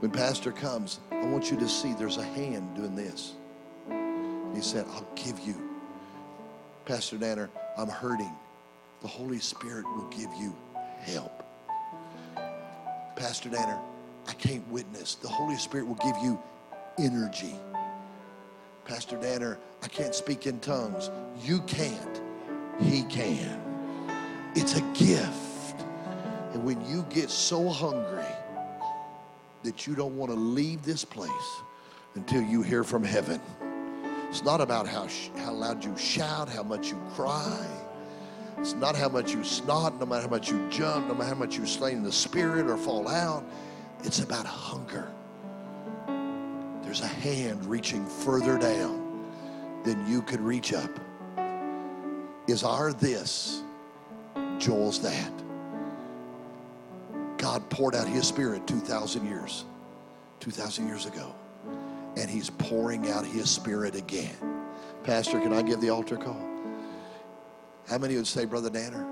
[0.00, 3.34] When Pastor comes, I want you to see there's a hand doing this.
[4.54, 5.54] He said, I'll give you.
[6.86, 8.32] Pastor Danner, I'm hurting.
[9.02, 10.56] The Holy Spirit will give you
[11.00, 11.44] help.
[13.14, 13.78] Pastor Danner,
[14.26, 15.16] I can't witness.
[15.16, 16.40] The Holy Spirit will give you
[16.98, 17.54] energy.
[18.86, 21.10] Pastor Danner, I can't speak in tongues.
[21.42, 22.20] You can't.
[22.82, 23.60] He can.
[24.54, 25.84] It's a gift.
[26.52, 28.24] And when you get so hungry
[29.62, 31.30] that you don't want to leave this place
[32.14, 33.40] until you hear from heaven,
[34.28, 35.08] it's not about how,
[35.38, 37.66] how loud you shout, how much you cry.
[38.58, 41.34] It's not how much you snot, no matter how much you jump, no matter how
[41.34, 43.44] much you slain in the spirit or fall out.
[44.04, 45.10] It's about hunger.
[46.82, 49.26] There's a hand reaching further down
[49.84, 50.90] than you could reach up.
[52.50, 53.62] Is our this,
[54.58, 55.32] Joel's that.
[57.38, 59.64] God poured out his spirit 2,000 years,
[60.40, 61.32] 2,000 years ago.
[62.16, 64.34] And he's pouring out his spirit again.
[65.04, 66.44] Pastor, can I give the altar call?
[67.88, 69.06] How many would say, Brother Danner?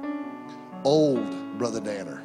[0.82, 2.20] Old Brother Danner.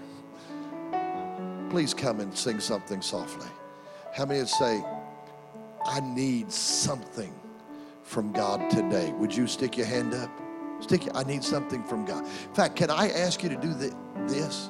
[1.70, 3.48] Please come and sing something softly.
[4.16, 4.84] How many would say,
[5.86, 7.34] I need something
[8.02, 9.14] from God today?
[9.20, 10.32] Would you stick your hand up?
[10.84, 12.26] Stick I need something from God.
[12.26, 13.96] In fact, can I ask you to do the,
[14.28, 14.70] this?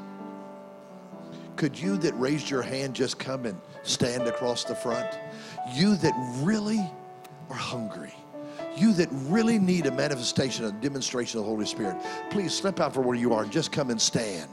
[1.55, 5.09] Could you that raised your hand just come and stand across the front?
[5.73, 6.13] You that
[6.43, 6.87] really
[7.49, 8.13] are hungry.
[8.77, 11.97] You that really need a manifestation, a demonstration of the Holy Spirit,
[12.29, 14.49] please step out from where you are and just come and stand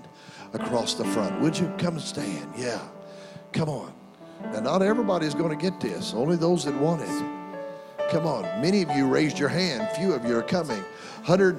[0.54, 1.42] across the front.
[1.42, 2.52] Would you come and stand?
[2.56, 2.80] Yeah.
[3.52, 3.92] Come on.
[4.52, 7.39] Now, not everybody's going to get this, only those that want it.
[8.10, 8.42] Come on.
[8.60, 10.82] Many of you raised your hand, few of you are coming.
[11.24, 11.58] 100,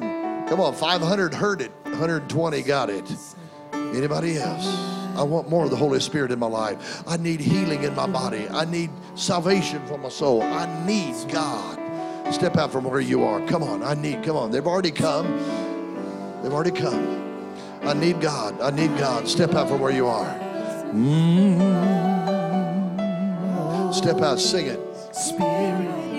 [0.50, 3.06] come on, 500 heard it, 120 got it.
[3.74, 4.68] Anybody else?
[5.16, 7.04] I want more of the Holy Spirit in my life.
[7.08, 8.48] I need healing in my body.
[8.50, 10.42] I need salvation for my soul.
[10.42, 11.78] I need God.
[12.34, 13.46] Step out from where you are.
[13.48, 13.84] Come on.
[13.84, 14.52] I need, come on.
[14.52, 15.38] They've already come.
[16.42, 17.20] They've already come.
[17.84, 18.60] I need God.
[18.62, 19.28] I need God.
[19.28, 20.34] Step out from where you are.
[20.94, 21.92] Mm-hmm.
[23.92, 24.40] Step out.
[24.40, 24.80] Sing it.
[25.14, 26.11] Spirit,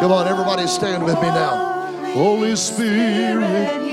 [0.00, 1.92] Come on, everybody, stand with me now.
[2.14, 3.87] Holy Spirit,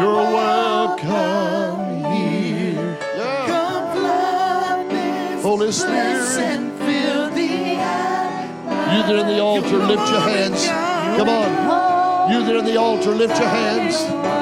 [0.00, 2.98] you're welcome here.
[3.46, 6.52] Come flood this Holy place Spirit.
[6.52, 8.94] and fill the atmosphere.
[8.94, 10.66] You that are in the altar, lift your hands.
[11.18, 12.32] Come on.
[12.32, 14.39] You there in the altar, lift your hands.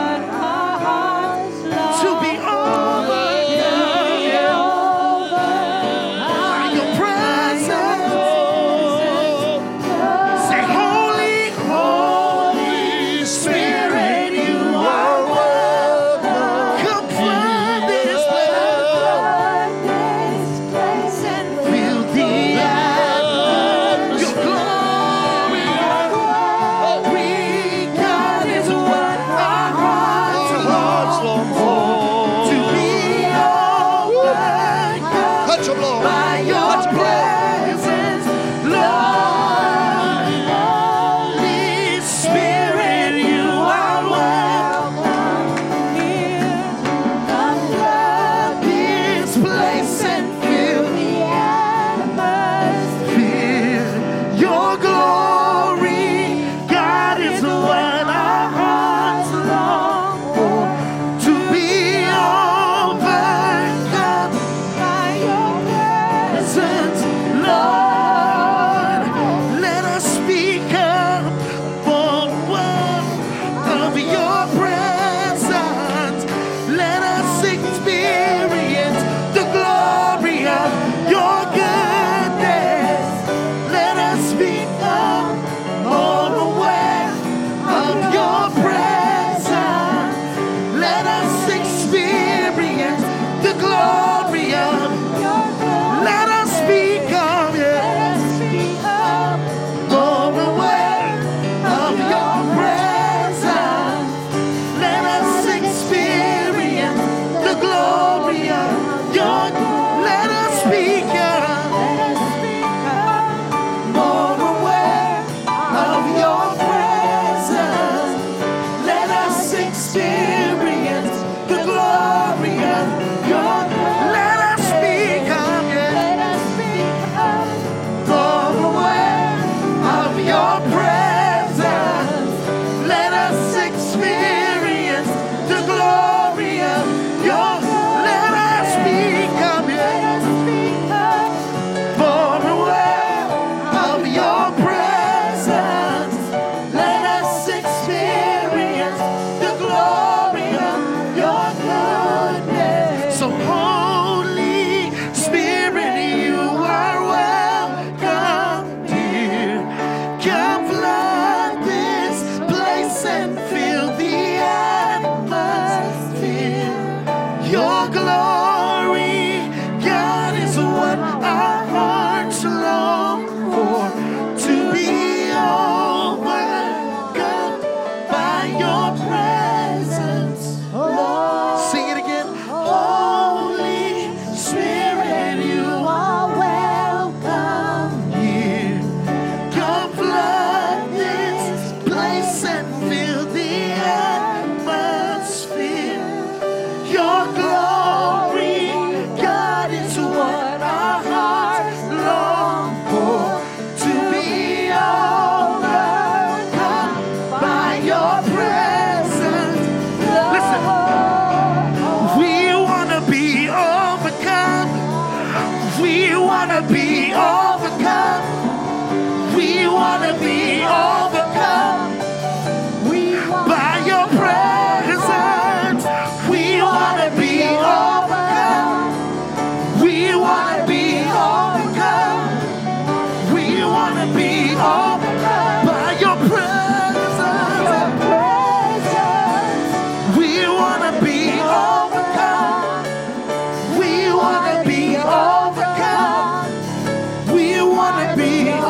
[248.19, 248.68] Be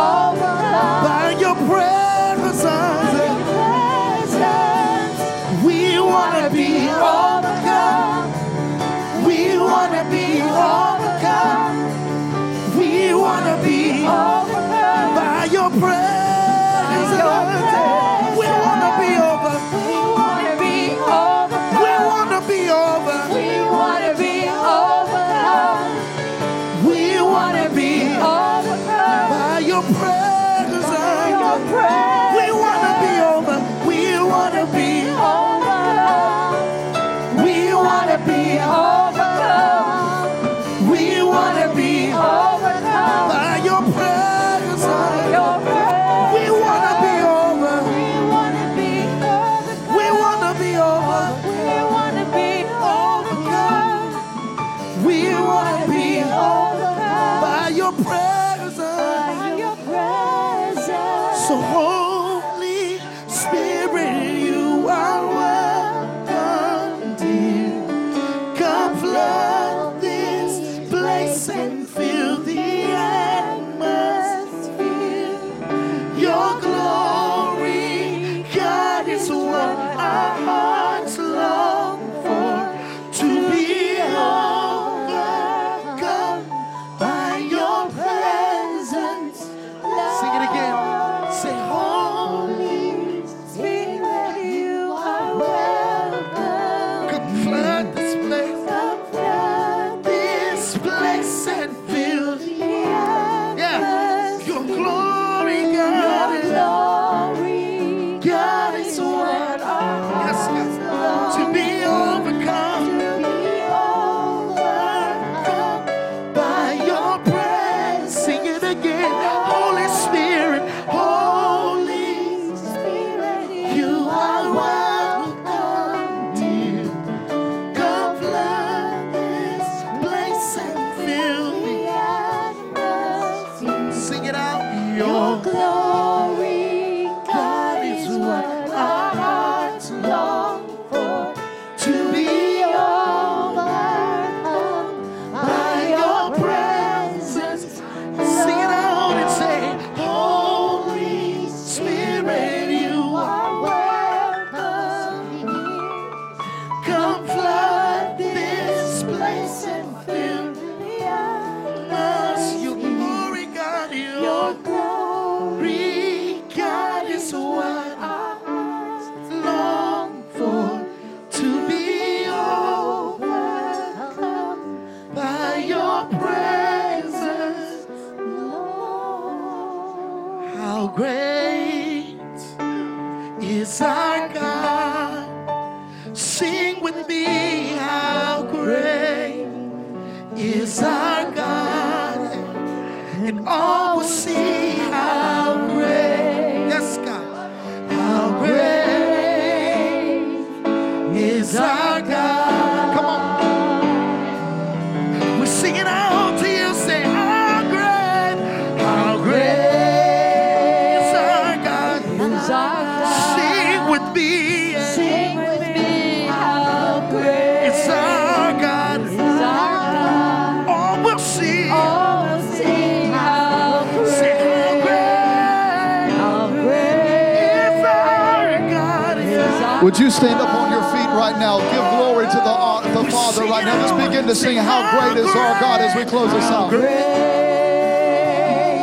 [235.98, 236.72] we close this out.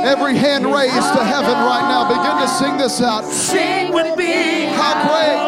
[0.06, 2.08] Every hand raised to heaven right now.
[2.10, 3.24] Begin to sing this out.
[3.24, 5.45] Sing with me, How great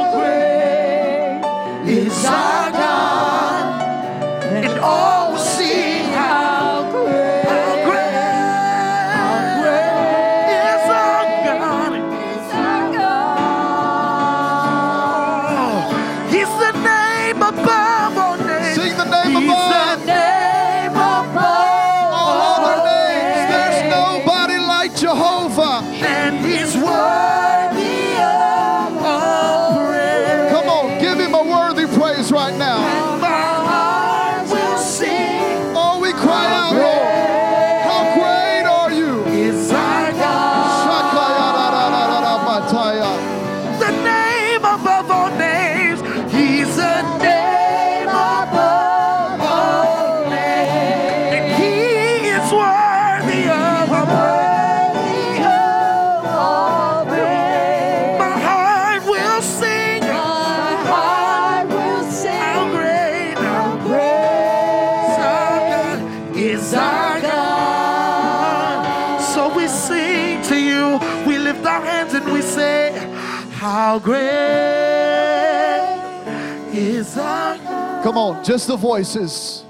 [78.08, 79.66] Come on, just the voices.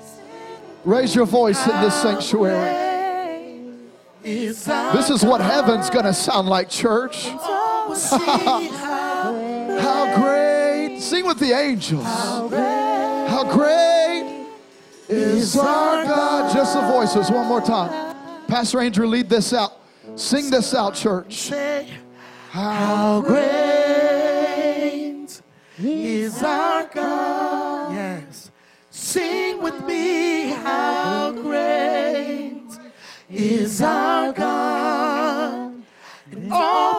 [0.85, 3.73] Raise your voice in this sanctuary.
[4.21, 7.29] This is what heaven's gonna sound like, church.
[7.31, 7.89] How
[10.17, 10.99] great.
[10.99, 12.05] Sing with the angels.
[12.05, 14.45] How great
[15.09, 16.53] is our God.
[16.53, 18.15] Just the voices one more time.
[18.47, 19.81] Pastor Andrew, lead this out.
[20.15, 21.49] Sing this out, church.
[22.51, 24.11] How great
[25.79, 27.46] is our God.
[29.17, 32.61] Sing with me, how great
[33.31, 35.81] is our God.
[36.31, 36.96] And all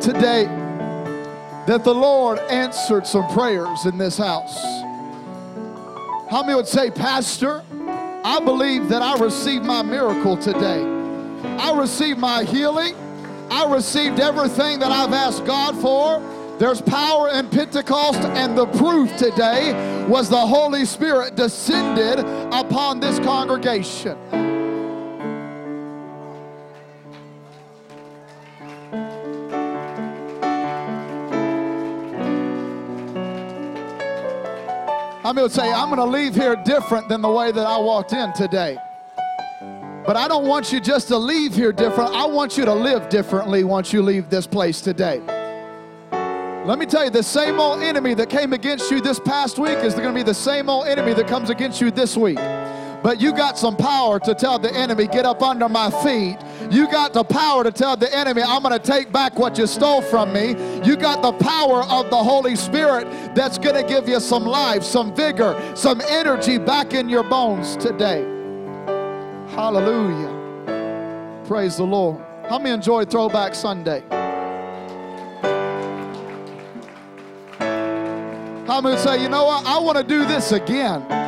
[0.00, 0.44] today
[1.66, 4.58] that the Lord answered some prayers in this house.
[6.30, 7.62] How many would say, Pastor,
[8.24, 10.82] I believe that I received my miracle today.
[11.58, 12.94] I received my healing.
[13.50, 16.20] I received everything that I've asked God for.
[16.58, 22.18] There's power in Pentecost, and the proof today was the Holy Spirit descended
[22.52, 24.18] upon this congregation.
[35.30, 37.78] I mean, to say, I'm going to leave here different than the way that I
[37.78, 38.76] walked in today.
[40.04, 42.10] But I don't want you just to leave here different.
[42.12, 45.20] I want you to live differently once you leave this place today.
[46.66, 49.78] Let me tell you, the same old enemy that came against you this past week
[49.78, 52.40] is going to be the same old enemy that comes against you this week.
[53.02, 56.36] But you got some power to tell the enemy, get up under my feet.
[56.70, 59.66] You got the power to tell the enemy, I'm going to take back what you
[59.66, 60.50] stole from me.
[60.84, 64.82] You got the power of the Holy Spirit that's going to give you some life,
[64.82, 68.22] some vigor, some energy back in your bones today.
[69.54, 71.42] Hallelujah.
[71.46, 72.22] Praise the Lord.
[72.48, 74.02] How many enjoy Throwback Sunday?
[78.66, 79.66] How many say, you know what?
[79.66, 81.19] I want to do this again.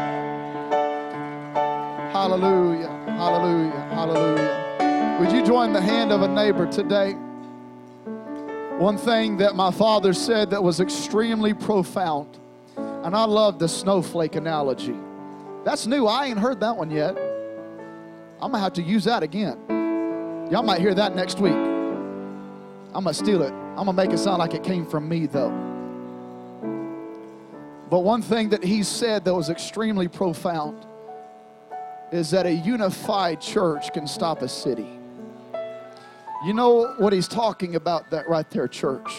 [2.13, 2.89] Hallelujah.
[3.07, 3.89] Hallelujah.
[3.91, 5.17] Hallelujah.
[5.19, 7.13] Would you join the hand of a neighbor today?
[8.79, 12.39] One thing that my father said that was extremely profound,
[12.77, 14.95] and I love the snowflake analogy.
[15.65, 16.07] That's new.
[16.07, 17.17] I ain't heard that one yet.
[18.43, 19.57] I'm going to have to use that again.
[20.51, 21.55] Y'all might hear that next week.
[21.55, 23.53] I'm going to steal it.
[23.53, 25.49] I'm going to make it sound like it came from me, though.
[27.89, 30.85] But one thing that he said that was extremely profound
[32.13, 34.99] is that a unified church can stop a city.
[36.45, 39.11] You know what he's talking about that right there, church?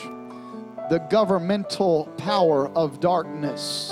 [0.89, 3.91] The governmental power of darkness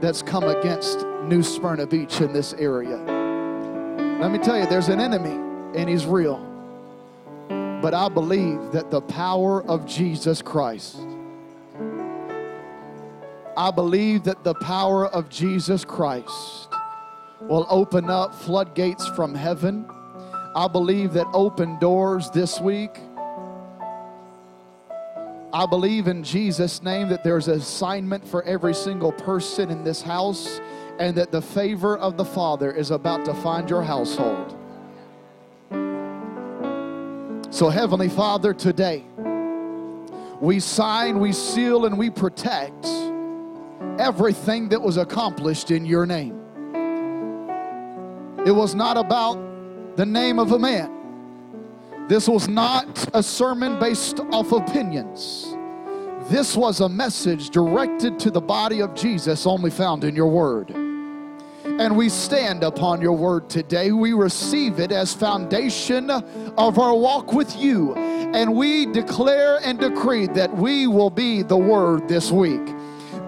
[0.00, 2.96] that's come against New Smyrna Beach in this area.
[4.20, 5.30] Let me tell you, there's an enemy
[5.78, 6.38] and he's real.
[7.48, 10.96] But I believe that the power of Jesus Christ,
[13.56, 16.71] I believe that the power of Jesus Christ
[17.48, 19.86] will open up floodgates from heaven.
[20.54, 22.98] I believe that open doors this week.
[25.54, 30.60] I believe in Jesus' name that there's assignment for every single person in this house
[30.98, 34.56] and that the favor of the Father is about to find your household.
[37.50, 39.04] So, Heavenly Father, today
[40.40, 42.86] we sign, we seal, and we protect
[43.98, 46.41] everything that was accomplished in your name.
[48.44, 50.90] It was not about the name of a man.
[52.08, 55.54] This was not a sermon based off opinions.
[56.28, 60.70] This was a message directed to the body of Jesus, only found in your word.
[60.70, 63.92] And we stand upon your word today.
[63.92, 67.94] We receive it as foundation of our walk with you.
[67.94, 72.74] And we declare and decree that we will be the word this week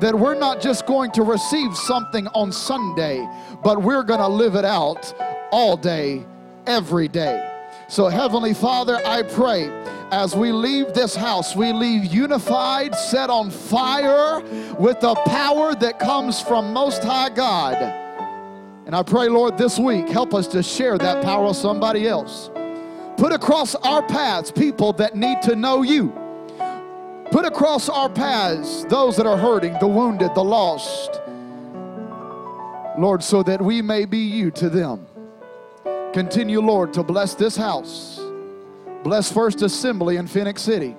[0.01, 3.27] that we're not just going to receive something on Sunday,
[3.63, 5.15] but we're going to live it out
[5.51, 6.25] all day,
[6.67, 7.51] every day.
[7.89, 9.69] So, Heavenly Father, I pray
[10.11, 14.41] as we leave this house, we leave unified, set on fire
[14.79, 17.77] with the power that comes from Most High God.
[18.87, 22.51] And I pray, Lord, this week, help us to share that power with somebody else.
[23.17, 26.13] Put across our paths people that need to know you.
[27.31, 31.21] Put across our paths those that are hurting, the wounded, the lost.
[32.99, 35.07] Lord, so that we may be you to them.
[36.13, 38.21] Continue, Lord, to bless this house.
[39.03, 40.95] Bless First Assembly in Phenix City.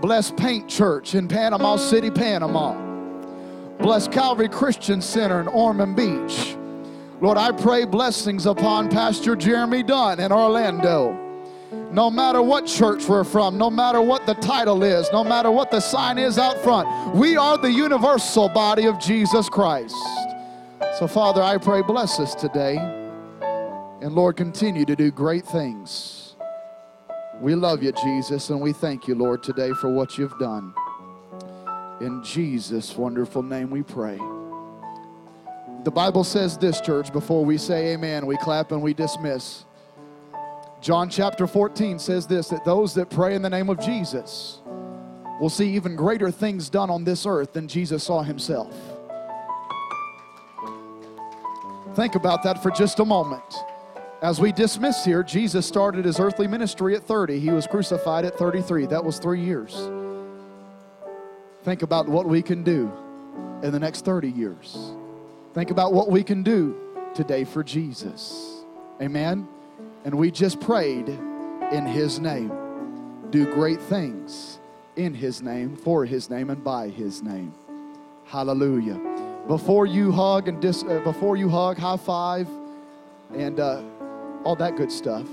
[0.00, 2.74] Bless Paint Church in Panama City, Panama.
[3.78, 6.56] Bless Calvary Christian Center in Ormond Beach.
[7.20, 11.25] Lord, I pray blessings upon Pastor Jeremy Dunn in Orlando.
[11.92, 15.70] No matter what church we're from, no matter what the title is, no matter what
[15.70, 19.96] the sign is out front, we are the universal body of Jesus Christ.
[20.98, 22.76] So, Father, I pray, bless us today.
[24.00, 26.36] And Lord, continue to do great things.
[27.40, 30.74] We love you, Jesus, and we thank you, Lord, today for what you've done.
[32.00, 34.18] In Jesus' wonderful name we pray.
[35.84, 39.64] The Bible says this, church, before we say amen, we clap and we dismiss.
[40.86, 44.60] John chapter 14 says this that those that pray in the name of Jesus
[45.40, 48.72] will see even greater things done on this earth than Jesus saw himself.
[51.96, 53.42] Think about that for just a moment.
[54.22, 57.40] As we dismiss here, Jesus started his earthly ministry at 30.
[57.40, 58.86] He was crucified at 33.
[58.86, 59.90] That was three years.
[61.64, 62.92] Think about what we can do
[63.64, 64.92] in the next 30 years.
[65.52, 66.76] Think about what we can do
[67.12, 68.62] today for Jesus.
[69.02, 69.48] Amen.
[70.06, 72.52] And we just prayed in His name.
[73.30, 74.60] Do great things
[74.94, 77.52] in His name, for His name, and by His name.
[78.24, 79.00] Hallelujah.
[79.48, 82.48] Before you hug and dis, uh, before you hug, high five,
[83.34, 83.82] and uh,
[84.44, 85.26] all that good stuff.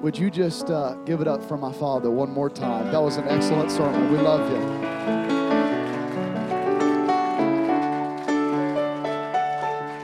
[0.00, 2.90] Would you just uh, give it up for my father one more time?
[2.90, 4.10] That was an excellent sermon.
[4.10, 5.19] We love you.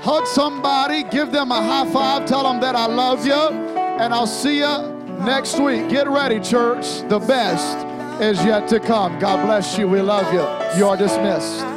[0.06, 4.28] Hug somebody, give them a high five, tell them that I love you, and I'll
[4.28, 4.78] see you
[5.24, 5.88] next week.
[5.88, 7.02] Get ready, church.
[7.08, 7.76] The best
[8.22, 9.18] is yet to come.
[9.18, 9.88] God bless you.
[9.88, 10.78] We love you.
[10.78, 11.75] You are dismissed.